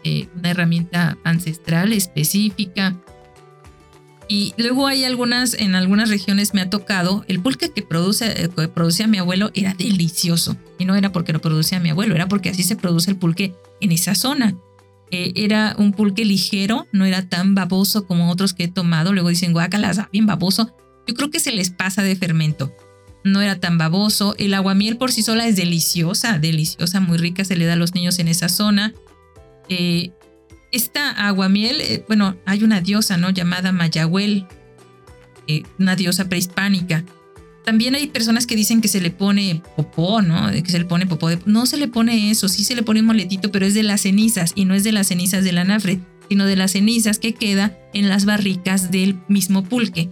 [0.04, 2.96] eh, una herramienta ancestral específica.
[4.30, 8.50] Y luego hay algunas, en algunas regiones me ha tocado, el pulque que, produce, eh,
[8.56, 10.56] que producía mi abuelo era delicioso.
[10.80, 13.54] Y no era porque lo producía mi abuelo, era porque así se produce el pulque
[13.82, 14.56] en esa zona.
[15.12, 19.12] Eh, era un pulque ligero, no era tan baboso como otros que he tomado.
[19.12, 20.74] Luego dicen, guacala, bien baboso.
[21.08, 22.76] Yo creo que se les pasa de fermento.
[23.24, 24.36] No era tan baboso.
[24.38, 27.46] El aguamiel por sí sola es deliciosa, deliciosa, muy rica.
[27.46, 28.94] Se le da a los niños en esa zona.
[29.70, 30.12] Eh,
[30.72, 33.30] esta aguamiel, eh, bueno, hay una diosa, ¿no?
[33.30, 34.48] Llamada Mayahuel,
[35.80, 37.04] una diosa prehispánica.
[37.66, 40.50] También hay personas que dicen que se le pone popó, ¿no?
[40.52, 41.30] Que se le pone popó.
[41.46, 44.02] No se le pone eso, sí se le pone un moletito, pero es de las
[44.02, 46.00] cenizas y no es de las cenizas del anafre,
[46.30, 50.10] sino de las cenizas que queda en las barricas del mismo pulque.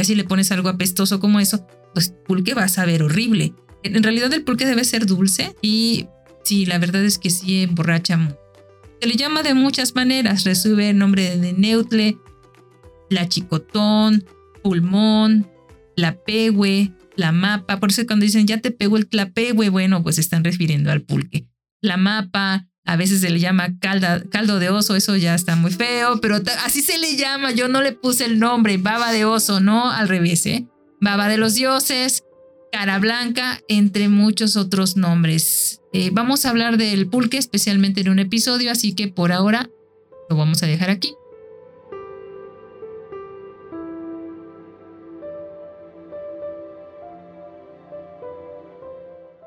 [0.00, 3.52] Y así le pones algo apestoso como eso, pues pulque va a saber horrible.
[3.82, 6.06] En realidad el pulque debe ser dulce y
[6.42, 8.34] sí, la verdad es que sí emborracha
[8.98, 12.16] Se le llama de muchas maneras, recibe el nombre de Neutle,
[13.10, 14.24] la chicotón,
[14.62, 15.46] pulmón,
[15.96, 17.78] la pehue, la mapa.
[17.78, 21.46] Por eso cuando dicen ya te pegó el tlapehue, bueno, pues están refiriendo al pulque.
[21.82, 26.20] La mapa, a veces se le llama caldo de oso, eso ya está muy feo,
[26.20, 27.52] pero así se le llama.
[27.52, 30.66] Yo no le puse el nombre, baba de oso, no al revés, ¿eh?
[31.00, 32.24] Baba de los dioses,
[32.72, 35.80] cara blanca, entre muchos otros nombres.
[35.92, 39.68] Eh, vamos a hablar del pulque especialmente en un episodio, así que por ahora
[40.28, 41.14] lo vamos a dejar aquí.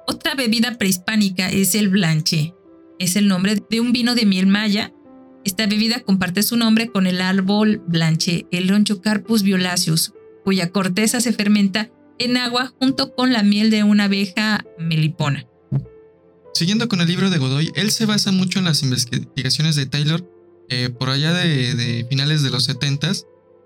[0.06, 2.54] Otra bebida prehispánica es el blanche.
[3.00, 4.94] Es el nombre de un vino de miel maya.
[5.46, 10.14] Esta bebida comparte su nombre con el árbol blanche, el Ronchocarpus violaceus,
[10.44, 15.48] cuya corteza se fermenta en agua junto con la miel de una abeja melipona.
[16.54, 20.24] Siguiendo con el libro de Godoy, él se basa mucho en las investigaciones de Taylor
[20.70, 23.12] eh, por allá de, finales de los 70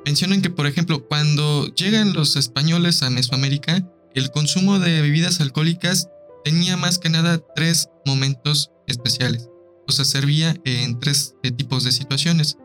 [0.05, 6.09] mencionan que, por ejemplo, cuando llegan los españoles a Mesoamérica, el consumo de bebidas alcohólicas
[6.47, 9.49] tenía más que nada tres momentos especiales.
[9.85, 12.55] O sea, servía en tres eh, tipos de situaciones.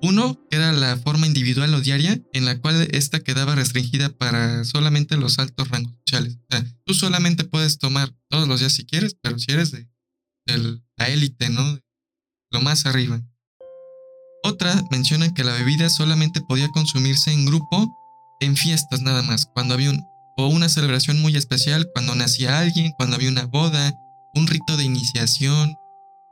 [0.00, 4.62] Uno, que era la forma individual o diaria, en la cual esta quedaba restringida para
[4.62, 6.38] solamente los altos rangos sociales.
[6.38, 9.88] O sea, tú solamente puedes tomar todos los días si quieres, pero si eres de,
[10.96, 11.80] la élite, ¿no?
[12.52, 13.20] Lo más arriba.
[14.44, 17.92] Otra menciona que la bebida solamente podía consumirse en grupo
[18.40, 20.04] en fiestas nada más, cuando había un,
[20.42, 23.94] o una celebración muy especial, cuando nacía alguien, cuando había una boda,
[24.34, 25.76] un rito de iniciación,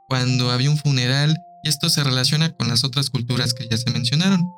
[0.07, 3.91] cuando había un funeral y esto se relaciona con las otras culturas que ya se
[3.91, 4.53] mencionaron.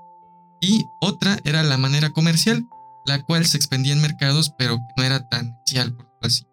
[0.62, 2.66] Y otra era la manera comercial,
[3.06, 6.46] la cual se expendía en mercados pero no era tan especial, por así.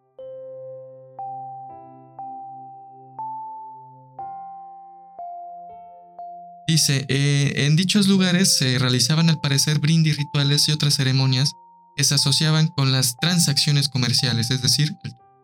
[6.66, 11.53] Dice, eh, en dichos lugares se realizaban al parecer brindis rituales y otras ceremonias
[12.05, 14.96] se asociaban con las transacciones comerciales, es decir,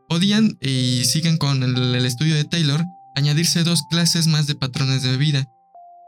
[0.09, 2.84] podían, y siguen con el estudio de Taylor,
[3.14, 5.48] añadirse dos clases más de patrones de bebida.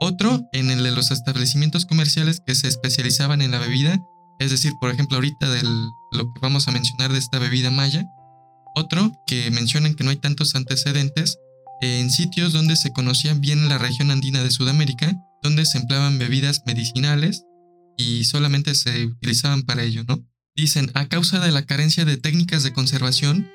[0.01, 3.99] Otro en el de los establecimientos comerciales que se especializaban en la bebida,
[4.39, 8.07] es decir, por ejemplo, ahorita de lo que vamos a mencionar de esta bebida maya.
[8.77, 11.39] Otro que mencionan que no hay tantos antecedentes
[11.81, 16.63] en sitios donde se conocían bien la región andina de Sudamérica, donde se empleaban bebidas
[16.67, 17.45] medicinales
[17.97, 20.25] y solamente se utilizaban para ello, ¿no?
[20.59, 23.49] Dicen, a causa de la carencia de técnicas de conservación,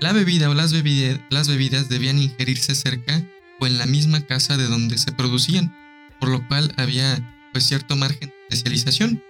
[0.00, 3.24] la bebida o las, bebidas debían ingerirse cerca
[3.60, 5.72] o en la misma casa de donde se producían,
[6.18, 9.22] por lo cual había pues cierto margen de especialización.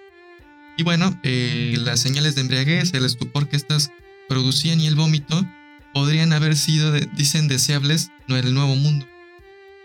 [0.79, 3.91] Y bueno, eh, las señales de embriaguez, el estupor que estas
[4.27, 5.47] producían y el vómito
[5.93, 9.07] podrían haber sido, dicen, deseables en el Nuevo Mundo.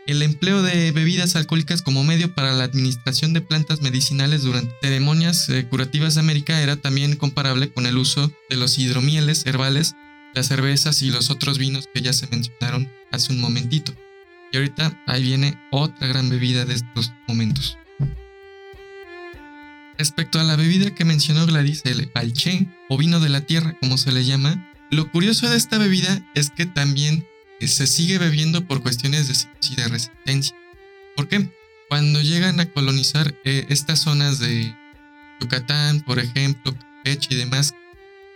[0.07, 5.49] El empleo de bebidas alcohólicas como medio para la administración de plantas medicinales durante ceremonias
[5.49, 9.95] eh, curativas de América era también comparable con el uso de los hidromieles herbales
[10.33, 13.93] las cervezas y los otros vinos que ya se mencionaron hace un momentito.
[14.51, 17.77] Y ahorita ahí viene otra gran bebida de estos momentos.
[19.97, 23.97] Respecto a la bebida que mencionó Gladys, el alché o vino de la tierra como
[23.97, 27.27] se le llama, lo curioso de esta bebida es que también
[27.65, 30.55] se sigue bebiendo por cuestiones de, resistencia.
[31.15, 31.49] ¿Por qué?
[31.89, 34.75] Cuando llegan a colonizar eh, estas zonas de
[35.39, 37.73] Yucatán, por ejemplo, Campeche y demás,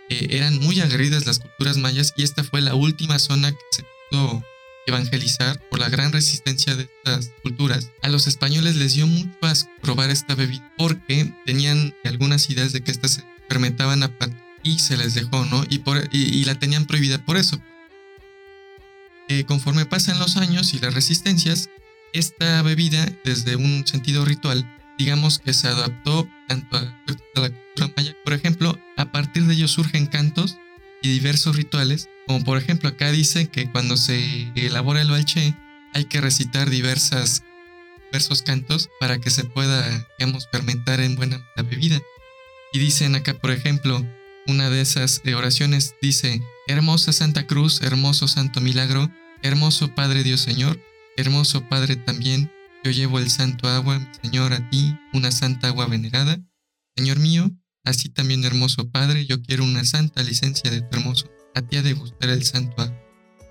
[0.08, 4.44] eran muy aguerridas las culturas mayas y esta fue la última zona que se pudo
[4.86, 7.90] evangelizar por la gran resistencia de estas culturas.
[8.02, 12.82] A los españoles les dio mucho asco probar esta bebida porque tenían algunas ideas de
[12.82, 14.10] que estas se fermentaban a
[14.64, 15.64] y se les dejó, ¿no?
[15.68, 17.60] Y, la tenían prohibida por eso.
[19.46, 21.70] Conforme pasan los años y las resistencias,
[22.12, 24.68] esta bebida, desde un sentido ritual,
[24.98, 28.16] digamos que se adaptó tanto a la cultura maya.
[28.24, 30.58] Por ejemplo, a partir de ello surgen cantos
[31.00, 35.56] y diversos rituales, como por ejemplo acá dice que cuando se elabora el balché
[35.94, 37.42] hay que recitar diversas,
[38.06, 42.00] diversos cantos para que se pueda, digamos, fermentar en buena la bebida.
[42.72, 44.06] Y dicen acá, por ejemplo,
[44.46, 49.10] una de esas oraciones dice, Hermosa Santa Cruz, hermoso Santo Milagro,
[49.42, 50.80] hermoso Padre Dios Señor,
[51.16, 52.52] hermoso Padre también,
[52.84, 56.40] yo llevo el santo agua, Señor, a ti, una santa agua venerada.
[56.96, 57.50] Señor mío,
[57.84, 61.82] así también hermoso Padre, yo quiero una santa licencia de tu hermoso, a ti ha
[61.82, 62.96] de gustar el santo agua.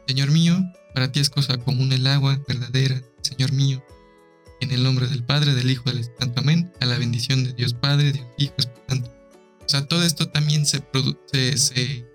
[0.08, 0.58] Señor mío,
[0.94, 3.84] para ti es cosa común el agua verdadera, Señor mío.
[4.62, 7.74] En el nombre del Padre, del Hijo, del Espíritu Amén, a la bendición de Dios
[7.74, 9.14] Padre, Dios Hijo, Espíritu Santo.
[9.66, 10.84] O sea, todo esto también se,
[11.32, 12.11] se, se,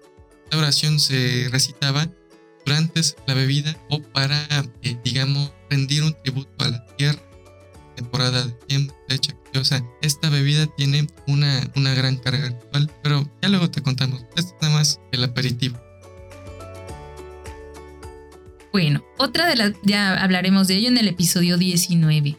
[0.47, 2.09] esta oración se recitaba
[2.65, 4.47] durante la bebida o para,
[4.83, 7.21] eh, digamos, rendir un tributo a la tierra.
[7.97, 8.95] Temporada de tiempo,
[9.59, 14.23] o sea, esta bebida tiene una, una gran carga ritual, pero ya luego te contamos.
[14.37, 15.81] Esto es nada más el aperitivo.
[18.71, 22.37] Bueno, otra de las, ya hablaremos de ello en el episodio 19,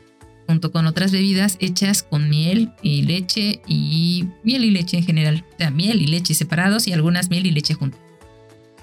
[0.48, 5.46] junto con otras bebidas hechas con miel y leche y miel y leche en general,
[5.60, 8.00] o miel y leche separados y algunas miel y leche juntas.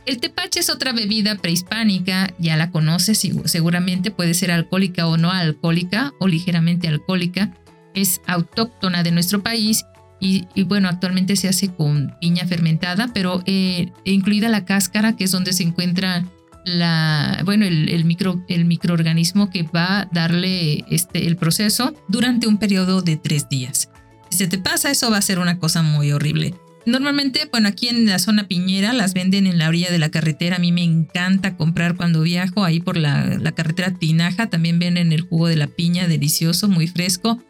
[0.07, 5.31] El tepache es otra bebida prehispánica, ya la conoces seguramente, puede ser alcohólica o no
[5.31, 7.57] alcohólica o ligeramente alcohólica,
[7.95, 9.85] es autóctona de nuestro país
[10.21, 15.31] y, bueno, actualmente se hace con piña fermentada, pero eh, incluida la cáscara, que es
[15.31, 16.25] donde se encuentra
[16.65, 22.59] la, bueno, el, micro, el microorganismo que va a darle este, el proceso durante un
[22.59, 23.91] periodo de tres días.
[24.31, 26.55] Si se te pasa, eso va a ser una cosa muy horrible.
[26.87, 30.57] Normalmente, bueno, aquí en la zona piñera las venden en la orilla de la carretera.
[30.57, 34.51] A mí me encanta comprar cuando viajo ahí por la, la carretera Tinaja.
[34.51, 37.43] También venden el jugo de la piña delicioso, muy fresco.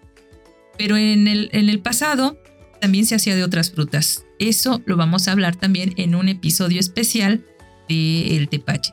[0.78, 2.38] Pero en el, en el pasado
[2.80, 4.24] también se hacía de otras frutas.
[4.38, 7.44] Eso lo vamos a hablar también en un episodio especial
[7.88, 8.92] del tepache.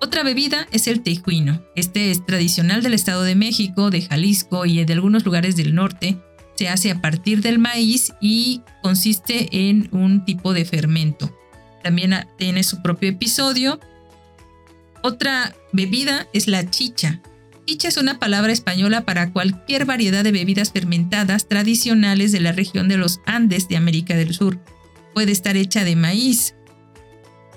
[0.00, 1.62] Otra bebida es el tejuino.
[1.74, 6.18] Este es tradicional del Estado de México, de Jalisco y de algunos lugares del norte
[6.56, 11.36] se hace a partir del maíz y consiste en un tipo de fermento.
[11.82, 13.78] También tiene su propio episodio.
[15.02, 17.20] Otra bebida es la chicha.
[17.66, 22.88] Chicha es una palabra española para cualquier variedad de bebidas fermentadas tradicionales de la región
[22.88, 24.58] de los Andes de América del Sur.
[25.14, 26.54] Puede estar hecha de maíz,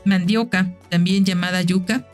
[0.05, 2.07] mandioca, también llamada yuca,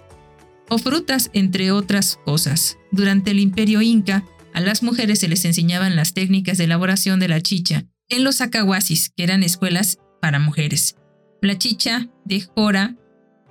[0.70, 2.78] o frutas, entre otras cosas.
[2.91, 7.28] Durante el imperio inca, a las mujeres se les enseñaban las técnicas de elaboración de
[7.28, 10.95] la chicha en los acahuasis, que eran escuelas para mujeres.
[11.41, 12.95] La chicha de jora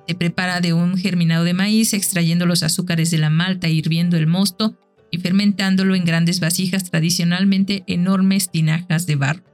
[0.09, 4.27] se prepara de un germinado de maíz, extrayendo los azúcares de la malta, hirviendo el
[4.27, 4.79] mosto
[5.11, 9.45] y fermentándolo en grandes vasijas, tradicionalmente enormes tinajas de barro.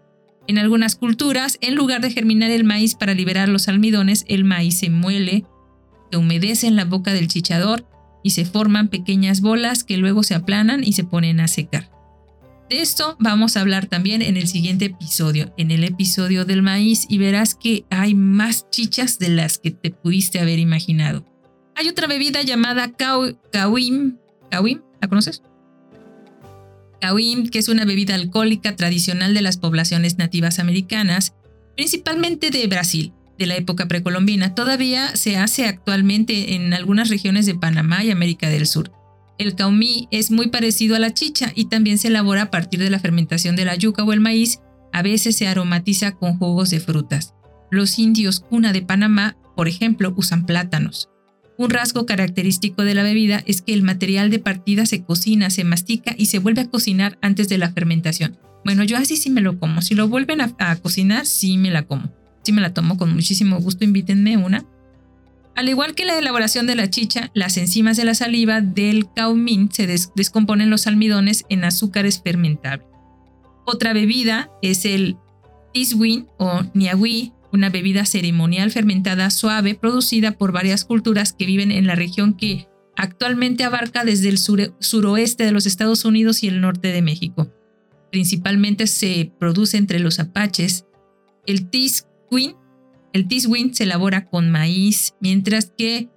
[0.47, 4.79] En algunas culturas, en lugar de germinar el maíz para liberar los almidones, el maíz
[4.79, 5.45] se muele,
[6.11, 7.87] se humedece en la boca del chichador
[8.23, 11.91] y se forman pequeñas bolas que luego se aplanan y se ponen a secar.
[12.69, 17.05] De esto vamos a hablar también en el siguiente episodio, en el episodio del maíz,
[17.09, 21.27] y verás que hay más chichas de las que te pudiste haber imaginado.
[21.75, 24.19] Hay otra bebida llamada kawim.
[24.51, 24.83] ¿Kawim?
[25.01, 25.43] ¿La conoces?
[27.01, 31.35] Kawim, que es una bebida alcohólica tradicional de las poblaciones nativas americanas,
[31.75, 34.55] principalmente de Brasil de la época precolombina.
[34.55, 38.93] Todavía se hace actualmente en algunas regiones de Panamá y América del Sur.
[39.39, 42.91] El caumí es muy parecido a la chicha y también se elabora a partir de
[42.91, 44.61] la fermentación de la yuca o el maíz.
[44.93, 47.35] A veces se aromatiza con jugos de frutas.
[47.71, 51.09] Los indios cuna de Panamá, por ejemplo, usan plátanos.
[51.57, 55.65] Un rasgo característico de la bebida es que el material de partida se cocina, se
[55.65, 58.39] mastica y se vuelve a cocinar antes de la fermentación.
[58.67, 59.81] Bueno, yo así sí me lo como.
[59.81, 62.20] Si lo vuelven a, a cocinar, sí me la como
[62.53, 64.65] me la tomo con muchísimo gusto, invítenme una.
[65.57, 69.71] Al igual que la elaboración de la chicha, las enzimas de la saliva del caumín
[69.71, 72.87] se descomponen los almidones en azúcares fermentables.
[73.67, 75.17] Otra bebida es el
[75.73, 81.87] tiswin o niagui, una bebida ceremonial fermentada suave producida por varias culturas que viven en
[81.87, 86.89] la región que actualmente abarca desde el suroeste de los Estados Unidos y el norte
[86.89, 87.53] de México.
[88.11, 90.87] Principalmente se produce entre los apaches.
[91.47, 92.07] El tis
[93.13, 96.09] el tiswin se elabora con maíz, mientras que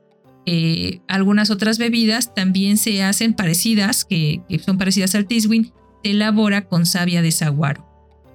[0.46, 5.72] eh, algunas otras bebidas también se hacen parecidas, que, son parecidas al tiswin,
[6.04, 7.88] se elabora con savia de saguaro.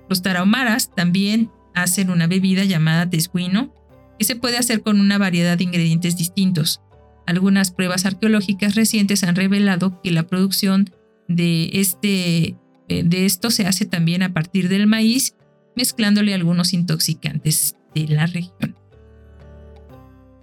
[0.09, 3.75] Los tarahumaras también hacen una bebida llamada tesguino,
[4.19, 6.81] que se puede hacer con una variedad de ingredientes distintos.
[7.27, 10.91] Algunas pruebas arqueológicas recientes han revelado que la producción
[11.29, 12.57] de, este,
[12.89, 15.35] eh, de esto se hace también a partir del maíz
[15.79, 18.77] mezclándole algunos intoxicantes de la región.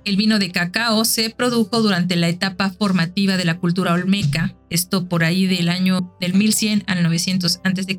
[0.05, 5.09] El vino de cacao se produjo durante la etapa formativa de la cultura olmeca, esto
[5.09, 7.97] por ahí del año del 1100 al 900 a.C.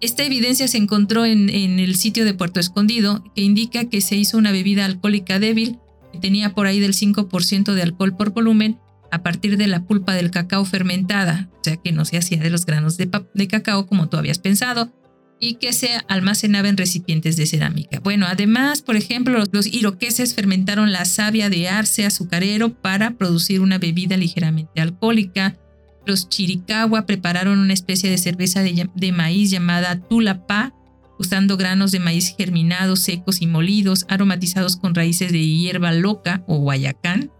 [0.00, 4.38] Esta evidencia se encontró en, el sitio de Puerto Escondido, que indica que se hizo
[4.38, 5.80] una bebida alcohólica débil,
[6.12, 8.78] que tenía por ahí del 5% de alcohol por volumen,
[9.10, 12.50] a partir de la pulpa del cacao fermentada, o sea que no se hacía de
[12.50, 14.92] los granos de cacao como tú habías pensado,
[15.40, 17.98] y que se almacenaba en recipientes de cerámica.
[18.00, 23.78] Bueno, además, por ejemplo, los, iroqueses fermentaron la savia de arce azucarero para producir una
[23.78, 25.56] bebida ligeramente alcohólica.
[26.04, 30.74] Los chiricahua prepararon una especie de cerveza de, maíz llamada tulapá
[31.18, 36.58] usando granos de maíz germinados, secos y molidos, aromatizados con raíces de hierba loca o
[36.58, 37.30] guayacán.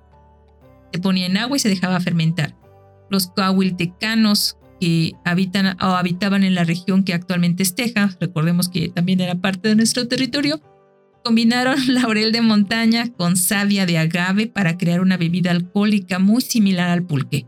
[0.93, 2.57] Se ponía en agua y se dejaba fermentar.
[3.11, 8.89] Los coahuiltecanos que habitan o habitaban en la región que actualmente es Texas, recordemos que
[8.89, 10.61] también era parte de nuestro territorio,
[11.23, 16.89] combinaron laurel de montaña con savia de agave para crear una bebida alcohólica muy similar
[16.89, 17.47] al pulque.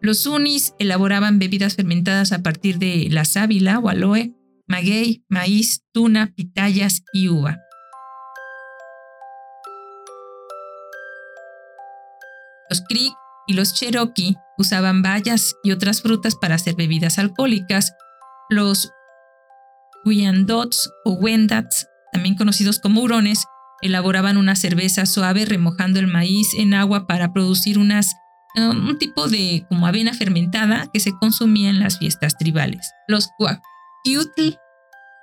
[0.00, 4.34] Los unis elaboraban bebidas fermentadas a partir de la sábila o aloe,
[4.66, 7.58] maguey, maíz, tuna, pitayas y uva.
[12.70, 13.12] Los Creek
[13.46, 17.92] y los Cherokee usaban bayas y otras frutas para hacer bebidas alcohólicas.
[18.48, 18.90] Los
[20.04, 23.44] Wyandots o Wendats, también conocidos como hurones,
[23.82, 27.88] elaboraban una cerveza suave remojando el maíz en agua para producir um,
[28.56, 32.90] un tipo de como avena fermentada que se consumía en las fiestas tribales.
[33.08, 34.58] Los Quakiutl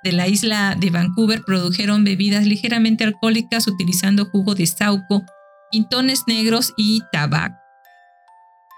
[0.04, 5.24] de la isla de Vancouver produjeron bebidas ligeramente alcohólicas utilizando jugo de sauco,
[5.70, 7.67] pintones negros y tabaco.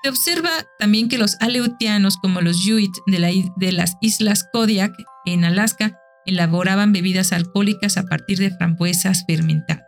[0.02, 4.92] Se observa también que los aleutianos, como los Yuit de, de las islas Kodiak
[5.26, 9.84] en Alaska, elaboraban bebidas alcohólicas a partir de frambuesas fermentadas.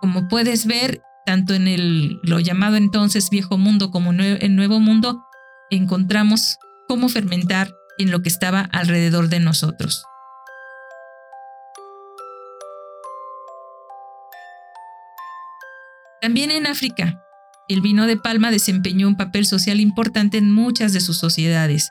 [0.00, 4.80] Como puedes ver, tanto en el, lo llamado entonces Viejo Mundo como en el Nuevo
[4.80, 5.24] Mundo,
[5.70, 10.04] encontramos cómo fermentar en lo que estaba alrededor de nosotros.
[16.20, 17.23] También en África,
[17.68, 21.90] el vino de palma desempeñó un papel social importante en muchas de sus sociedades.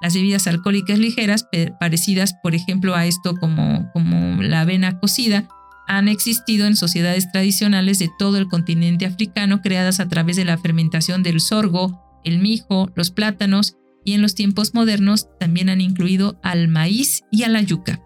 [0.00, 1.46] Las bebidas alcohólicas ligeras,
[1.78, 5.48] parecidas por ejemplo a esto como, como la avena cocida,
[5.86, 10.56] han existido en sociedades tradicionales de todo el continente africano creadas a través de la
[10.56, 16.38] fermentación del sorgo, el mijo, los plátanos y en los tiempos modernos también han incluido
[16.42, 18.00] al maíz y a la yuca.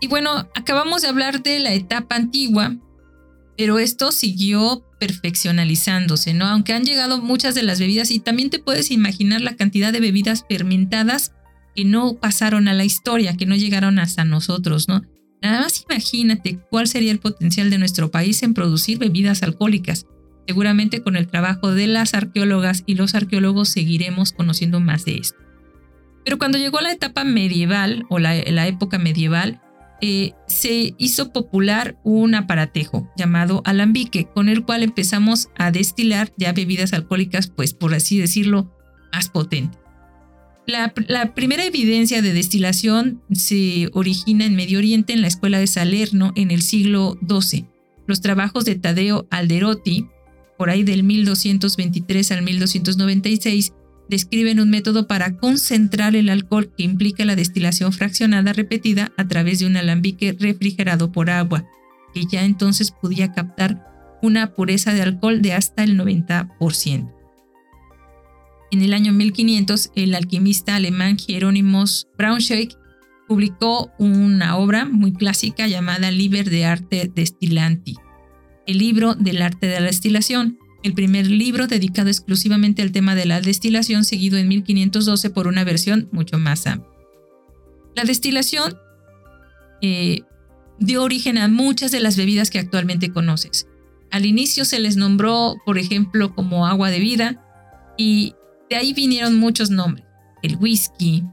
[0.00, 2.76] Y bueno, acabamos de hablar de la etapa antigua,
[3.58, 6.46] pero esto siguió perfeccionalizándose, ¿no?
[6.46, 9.98] Aunque han llegado muchas de las bebidas y también te puedes imaginar la cantidad de
[9.98, 11.32] bebidas fermentadas
[11.74, 15.02] que no pasaron a la historia, que no llegaron hasta nosotros, ¿no?
[15.42, 20.06] Nada más imagínate cuál sería el potencial de nuestro país en producir bebidas alcohólicas.
[20.46, 25.38] Seguramente con el trabajo de las arqueólogas y los arqueólogos seguiremos conociendo más de esto.
[26.24, 29.60] Pero cuando llegó la etapa medieval o la, la época medieval,
[30.00, 36.52] eh, se hizo popular un aparatejo llamado alambique, con el cual empezamos a destilar ya
[36.52, 38.72] bebidas alcohólicas, pues por así decirlo,
[39.12, 39.78] más potentes.
[40.68, 40.92] La,
[41.34, 46.50] primera evidencia de destilación se origina en Medio Oriente en la escuela de Salerno en
[46.50, 47.64] el siglo XII.
[48.06, 50.08] Los trabajos de Tadeo Alderotti,
[50.58, 53.72] por ahí del 1223 al 1296,
[54.08, 59.58] describen un método para concentrar el alcohol que implica la destilación fraccionada repetida a través
[59.58, 61.66] de un alambique refrigerado por agua,
[62.14, 63.84] que ya entonces podía captar
[64.22, 67.14] una pureza de alcohol de hasta el 90%.
[68.70, 72.76] En el año 1500, el alquimista alemán Hieronymus Braunschweig
[73.26, 77.96] publicó una obra muy clásica llamada Liber de Arte Destillanti,
[78.66, 83.26] el libro del arte de la destilación, el primer libro dedicado exclusivamente al tema de
[83.26, 86.90] la destilación, seguido en 1512 por una versión mucho más amplia.
[87.96, 88.76] La destilación
[89.82, 90.22] eh,
[90.78, 93.66] dio origen a muchas de las bebidas que actualmente conoces.
[94.10, 97.44] Al inicio se les nombró, por ejemplo, como agua de vida,
[97.96, 98.34] y
[98.70, 100.06] de ahí vinieron muchos nombres.
[100.42, 101.24] El whisky,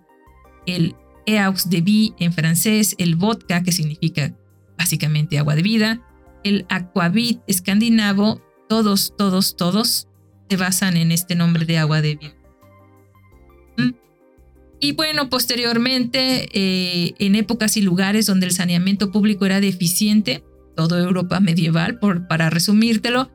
[0.65, 0.95] el
[1.27, 4.35] eaux de vie en francés, el vodka, que significa
[4.77, 6.01] básicamente agua de vida,
[6.43, 10.07] el aquavit escandinavo todos, todos, todos
[10.49, 12.35] se basan en este nombre de agua de vida.
[13.77, 13.91] ¿Mm?
[14.80, 20.44] Y bueno, posteriormente, eh, en épocas y lugares donde el saneamiento público era deficiente,
[20.76, 23.31] toda Europa medieval, por, para resumírtelo,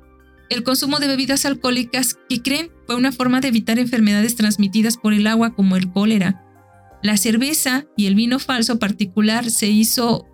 [0.50, 5.14] el consumo de bebidas alcohólicas, que creen, fue una forma de evitar enfermedades transmitidas por
[5.14, 6.44] el agua como el cólera.
[7.02, 10.26] La cerveza y el vino falso particular se hizo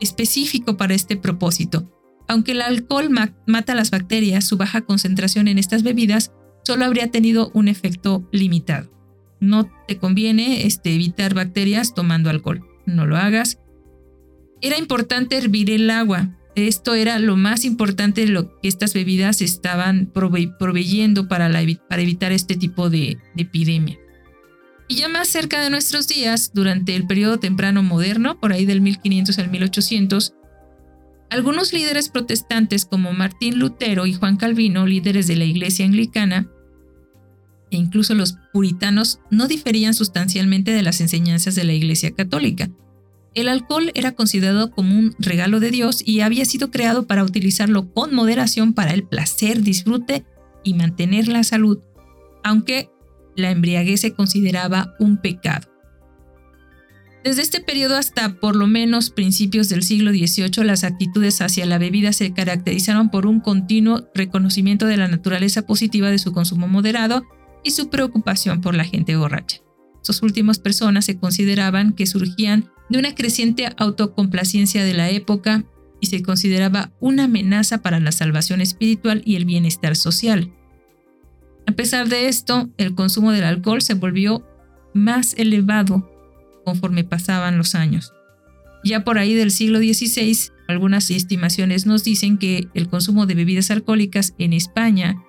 [0.00, 1.99] específico para este propósito.
[2.30, 3.10] Aunque el alcohol
[3.46, 6.30] mata las bacterias, su baja concentración en estas bebidas
[6.62, 8.88] solo habría tenido un efecto limitado.
[9.40, 12.64] No te conviene este, evitar bacterias tomando alcohol.
[12.86, 13.58] No lo hagas.
[14.60, 16.38] Era importante hervir el agua.
[16.54, 22.54] Esto era lo más importante de lo que estas bebidas estaban proveyendo para, evitar este
[22.54, 23.98] tipo de, de epidemia.
[24.86, 28.82] Y ya más cerca de nuestros días, durante el periodo temprano moderno, por ahí del
[28.82, 30.34] 1500 al 1800,
[31.30, 36.48] algunos líderes protestantes como Martín Lutero y Juan Calvino, líderes de la Iglesia Anglicana,
[37.70, 42.68] e incluso los puritanos, no diferían sustancialmente de las enseñanzas de la Iglesia Católica.
[43.34, 47.92] El alcohol era considerado como un regalo de Dios y había sido creado para utilizarlo
[47.92, 50.24] con moderación para el placer, disfrute
[50.64, 51.78] y mantener la salud,
[52.42, 52.90] aunque
[53.36, 55.69] la embriaguez se consideraba un pecado.
[57.22, 61.76] Desde este periodo hasta por lo menos principios del siglo XVIII, las actitudes hacia la
[61.76, 67.26] bebida se caracterizaron por un continuo reconocimiento de la naturaleza positiva de su consumo moderado
[67.62, 69.58] y su preocupación por la gente borracha.
[70.00, 75.64] Sus últimas personas se consideraban que surgían de una creciente autocomplacencia de la época
[76.00, 80.54] y se consideraba una amenaza para la salvación espiritual y el bienestar social.
[81.66, 84.42] A pesar de esto, el consumo del alcohol se volvió
[84.94, 86.10] más elevado
[86.64, 88.12] conforme pasaban los años.
[88.82, 93.70] Ya por ahí del siglo XVI, algunas estimaciones nos dicen que el consumo de bebidas
[93.70, 95.22] alcohólicas en España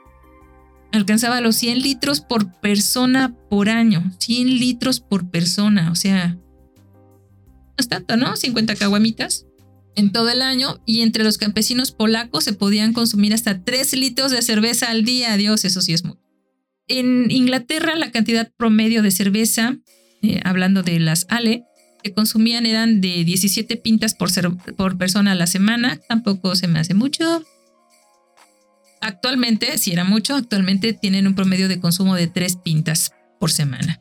[0.92, 4.12] alcanzaba los 100 litros por persona por año.
[4.20, 8.36] 100 litros por persona, o sea, no es tanto, ¿no?
[8.36, 9.46] 50 caguamitas
[9.96, 14.32] en todo el año y entre los campesinos polacos se podían consumir hasta 3 litros
[14.32, 15.36] de cerveza al día.
[15.38, 16.22] Dios, eso sí es mucho.
[16.88, 19.78] En Inglaterra la cantidad promedio de cerveza,
[20.22, 21.66] eh, hablando de las Ale,
[22.04, 24.30] que consumían eran de 17 pintas por,
[24.76, 26.00] por persona a la semana.
[26.08, 27.44] Tampoco se me hace mucho,
[29.02, 34.00] Actualmente, si era mucho, actualmente tienen un promedio de consumo de tres pintas por semana.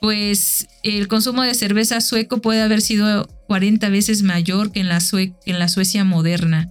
[0.00, 4.98] Pues el consumo de cerveza sueco puede haber sido 40 veces mayor que en la,
[5.44, 6.70] en la Suecia moderna.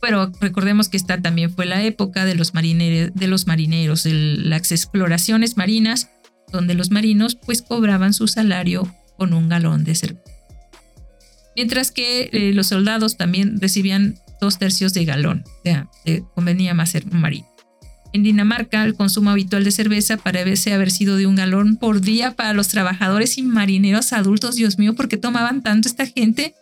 [0.00, 4.72] Pero recordemos que esta también fue la época de los, marineros, de los marineros, las
[4.72, 6.08] exploraciones marinas,
[6.50, 10.30] donde los marinos pues cobraban su salario con un galón de cerveza.
[11.56, 15.44] Mientras que eh, los soldados también recibían dos tercios de galón.
[15.46, 15.88] O sea,
[16.34, 17.46] convenía más ser marino.
[18.12, 22.32] En Dinamarca, el consumo habitual de cerveza parece haber sido de un galón por día
[22.32, 24.56] para los trabajadores y marineros adultos.
[24.56, 26.54] Dios mío, ¿por qué tomaban tanto esta gente?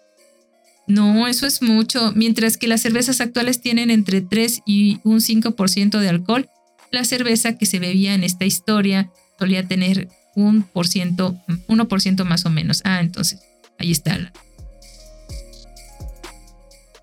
[0.86, 2.12] No, eso es mucho.
[2.14, 6.48] Mientras que las cervezas actuales tienen entre 3 y un 5% de alcohol,
[6.90, 11.38] la cerveza que se bebía en esta historia solía tener un por ciento,
[11.68, 12.82] 1% más o menos.
[12.84, 13.40] Ah, entonces,
[13.78, 14.14] ahí está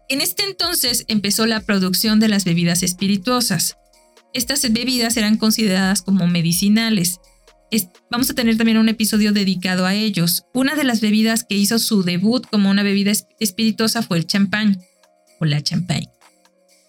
[0.08, 3.78] en este entonces empezó la producción de las bebidas espirituosas.
[4.34, 7.20] Estas bebidas eran consideradas como medicinales.
[8.12, 10.44] vamos a tener también un episodio dedicado a ellos.
[10.54, 14.80] Una de las bebidas que hizo su debut como una bebida espirituosa fue el champán
[15.40, 16.15] o la champagne.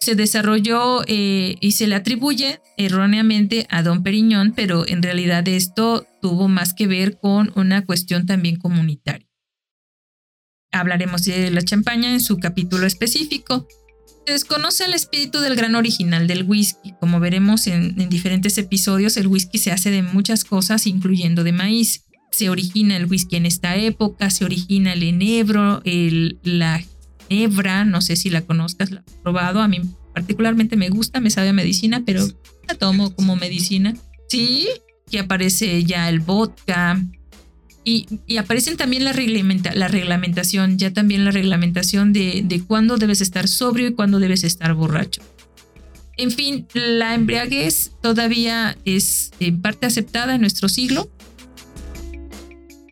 [0.07, 6.07] Se desarrolló eh, y se le atribuye erróneamente a Don Periñón, pero en realidad esto
[6.23, 9.27] tuvo más que ver con una cuestión también comunitaria
[10.71, 13.67] hablaremos de la champaña en su capítulo específico.
[14.27, 16.93] Se desconoce el espíritu del gran original del whisky.
[17.01, 22.05] Como veremos en, diferentes episodios, el whisky se hace de muchas cosas, incluyendo de maíz.
[22.31, 26.85] Se origina el whisky en esta época, se origina el enebro, el, la
[27.29, 29.81] hebra, no sé si la conozcas, la he probado, a mí
[30.15, 32.27] particularmente me gusta, me sabe a medicina, pero
[32.67, 33.95] la tomo como medicina.
[34.29, 34.67] Sí,
[35.11, 37.01] que aparece ya el vodka,
[37.89, 43.47] y, aparecen también la, la reglamentación, ya también la reglamentación de, de cuándo debes estar
[43.47, 45.23] sobrio y cuándo debes estar borracho.
[46.17, 51.09] En fin, la embriaguez todavía es en parte aceptada en nuestro siglo,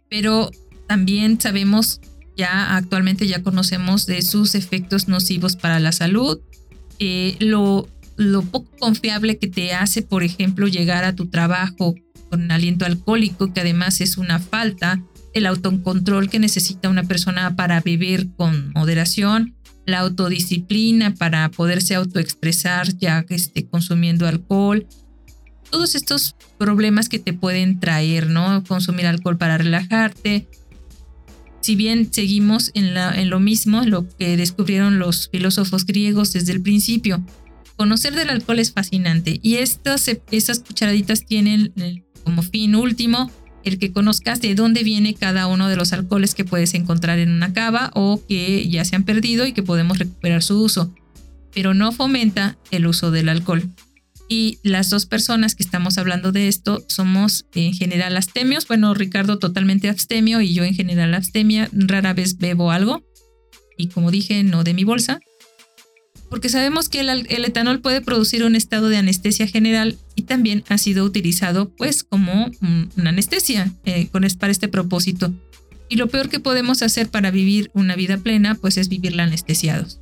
[0.08, 0.52] pero
[0.86, 2.00] también sabemos,
[2.36, 6.40] ya actualmente ya conocemos de sus efectos nocivos para la salud,
[6.98, 11.94] eh, lo, lo poco confiable que te hace, por ejemplo, llegar a tu trabajo
[12.30, 15.02] con aliento alcohólico, que además es una falta,
[15.34, 19.54] el autocontrol que necesita una persona para vivir con moderación,
[19.86, 24.86] la autodisciplina para poderse autoexpresar ya que esté consumiendo alcohol,
[25.70, 28.62] todos estos problemas que te pueden traer, ¿no?
[28.62, 30.46] Consumir alcohol para relajarte.
[31.64, 36.60] Si bien seguimos en, en lo mismo, lo que descubrieron los filósofos griegos desde el
[36.60, 37.24] principio,
[37.76, 41.72] conocer del alcohol es fascinante y estas, estas cucharaditas tienen
[42.22, 43.30] como fin último
[43.64, 47.30] el que conozcas de dónde viene cada uno de los alcoholes que puedes encontrar en
[47.30, 50.94] una cava o que ya se han perdido y que podemos recuperar su uso,
[51.54, 53.70] pero no fomenta el uso del alcohol.
[54.28, 58.66] Y las dos personas que estamos hablando de esto somos en general abstemios.
[58.66, 61.68] Bueno, Ricardo totalmente abstemio y yo en general abstemia.
[61.72, 63.04] Rara vez bebo algo.
[63.76, 65.20] Y como dije, no de mi bolsa
[66.34, 70.78] porque sabemos que el, etanol puede producir un estado de anestesia general y también ha
[70.78, 72.50] sido utilizado pues como
[72.96, 75.32] una anestesia eh, con, para este propósito.
[75.88, 80.00] Y lo peor que podemos hacer para vivir una vida plena pues es vivirla anestesiados.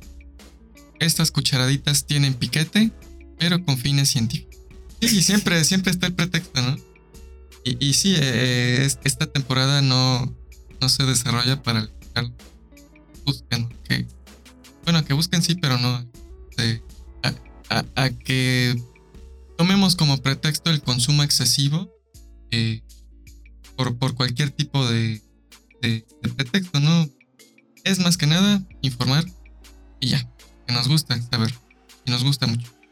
[0.99, 2.89] Estas cucharaditas tienen piquete,
[3.43, 4.55] pero con fines científicos.
[5.01, 6.77] Sí, siempre, siempre está el pretexto, ¿no?
[7.65, 10.33] Y, y sí, eh, esta temporada no,
[10.79, 11.89] no se desarrolla para
[13.25, 14.07] busquen, que,
[14.85, 16.09] bueno, que busquen sí, pero no,
[17.69, 18.81] a, que
[19.57, 21.91] tomemos como pretexto el consumo excesivo
[22.51, 22.81] eh,
[23.75, 25.21] por, por, cualquier tipo de,
[25.81, 27.09] de, pretexto, ¿no?
[27.83, 29.25] Es más que nada informar
[29.99, 30.31] y ya,
[30.65, 31.53] que nos gusta saber,
[32.05, 32.82] y nos gusta mucho.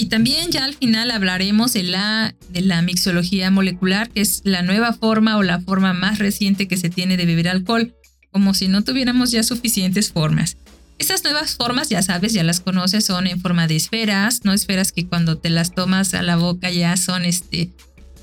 [0.00, 4.62] Y también ya al final hablaremos de la, de la mixología molecular, que es la
[4.62, 7.94] nueva forma o la forma más reciente que se tiene de beber alcohol,
[8.32, 10.56] como si no tuviéramos ya suficientes formas.
[10.96, 14.90] Estas nuevas formas, ya sabes, ya las conoces, son en forma de esferas, no esferas
[14.90, 17.68] que cuando te las tomas a la boca ya son, este,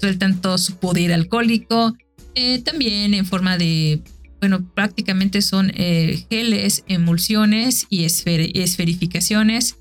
[0.02, 1.96] sueltan todo su poder alcohólico.
[2.34, 4.02] Eh, también en forma de,
[4.40, 9.76] bueno, prácticamente son eh, geles, emulsiones y esferificaciones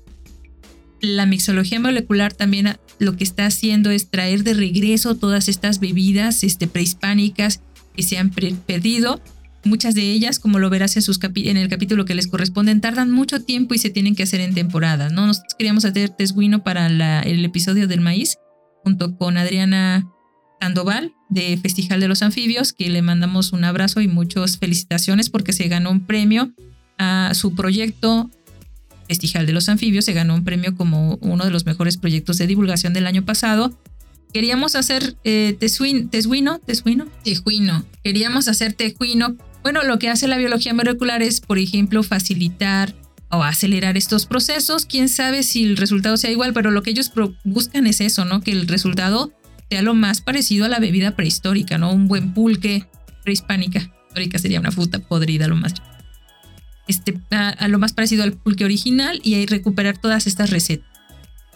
[1.01, 6.43] la mixología molecular también lo que está haciendo es traer de regreso todas estas bebidas
[6.43, 7.61] este, prehispánicas
[7.95, 9.21] que se han perdido.
[9.63, 13.43] Muchas de ellas, como lo verás en, sus el capítulo que les corresponden, tardan mucho
[13.43, 15.09] tiempo y se tienen que hacer en temporada.
[15.09, 15.27] ¿no?
[15.27, 16.87] Nosotros queríamos hacer tesguino para
[17.23, 18.37] el episodio del maíz,
[18.83, 20.07] junto con Adriana
[20.61, 25.53] Sandoval de Festival de los Anfibios, que le mandamos un abrazo y muchas felicitaciones porque
[25.53, 26.53] se ganó un premio
[26.97, 28.29] a su proyecto
[29.07, 32.47] Festival de los Anfibios se ganó un premio como uno de los mejores proyectos de
[32.47, 33.77] divulgación del año pasado.
[34.33, 37.85] Queríamos hacer eh, tesuino, tesuino, tejuino.
[38.03, 39.37] Queríamos hacer tejuino.
[39.63, 42.93] Bueno, lo que hace la biología molecular es, por ejemplo, facilitar
[43.29, 44.85] o acelerar estos procesos.
[44.85, 47.11] Quién sabe si el resultado sea igual, pero lo que ellos
[47.43, 48.41] buscan es eso, ¿no?
[48.41, 49.31] Que el resultado
[49.69, 51.91] sea lo más parecido a la bebida prehistórica, ¿no?
[51.91, 52.85] Un buen pulque
[53.23, 53.91] prehispánica.
[54.07, 55.73] Histórica sería una fruta podrida, lo más
[56.87, 60.87] este, a, lo más parecido al pulque original y recuperar todas estas recetas.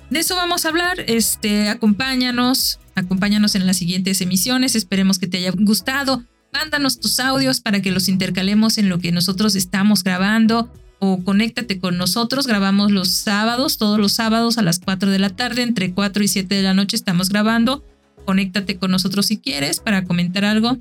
[0.09, 1.05] De eso vamos a hablar.
[1.07, 4.75] Este, acompáñanos, acompáñanos en las siguientes emisiones.
[4.75, 6.23] Esperemos que te haya gustado.
[6.53, 11.79] Mándanos tus audios para que los intercalemos en lo que nosotros estamos grabando o conéctate
[11.79, 12.45] con nosotros.
[12.45, 16.27] Grabamos los sábados, todos los sábados a las 4 de la tarde, entre 4 y
[16.27, 17.83] 7 de la noche estamos grabando.
[18.25, 20.77] Conéctate con nosotros si quieres para comentar algo.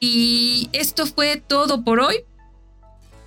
[0.00, 2.16] Y esto fue todo por hoy.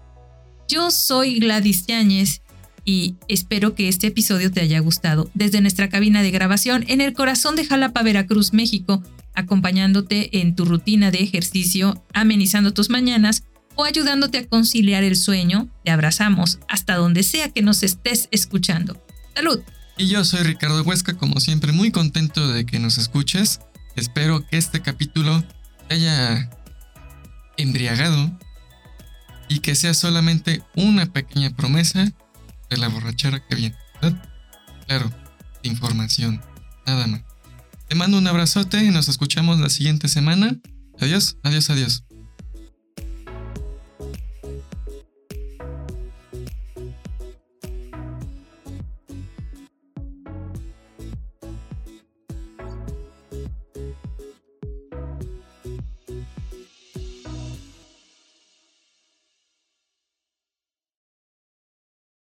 [0.68, 2.44] Yo soy Gladys Yáñez
[2.86, 5.32] y espero que este episodio te haya gustado.
[5.34, 9.02] Desde nuestra cabina de grabación en el corazón de Jalapa, Veracruz, México,
[9.34, 13.42] acompañándote en tu rutina de ejercicio, amenizando tus mañanas
[13.80, 19.02] o ayudándote a conciliar el sueño, te abrazamos hasta donde sea que nos estés escuchando.
[19.34, 19.62] ¡Salud!
[19.98, 23.62] Y yo soy Ricardo Huesca, como siempre muy contento de que nos escuches.
[23.96, 25.46] Espero que este capítulo
[25.88, 26.50] te haya
[27.56, 28.38] embriagado
[29.48, 32.12] y que sea solamente una pequeña promesa
[32.70, 33.78] de la borrachera que viene.
[34.88, 35.10] Claro,
[35.64, 36.42] información,
[36.86, 37.22] nada más.
[37.88, 40.60] Te mando un abrazote y nos escuchamos la siguiente semana.
[41.00, 42.04] Adiós, adiós, adiós.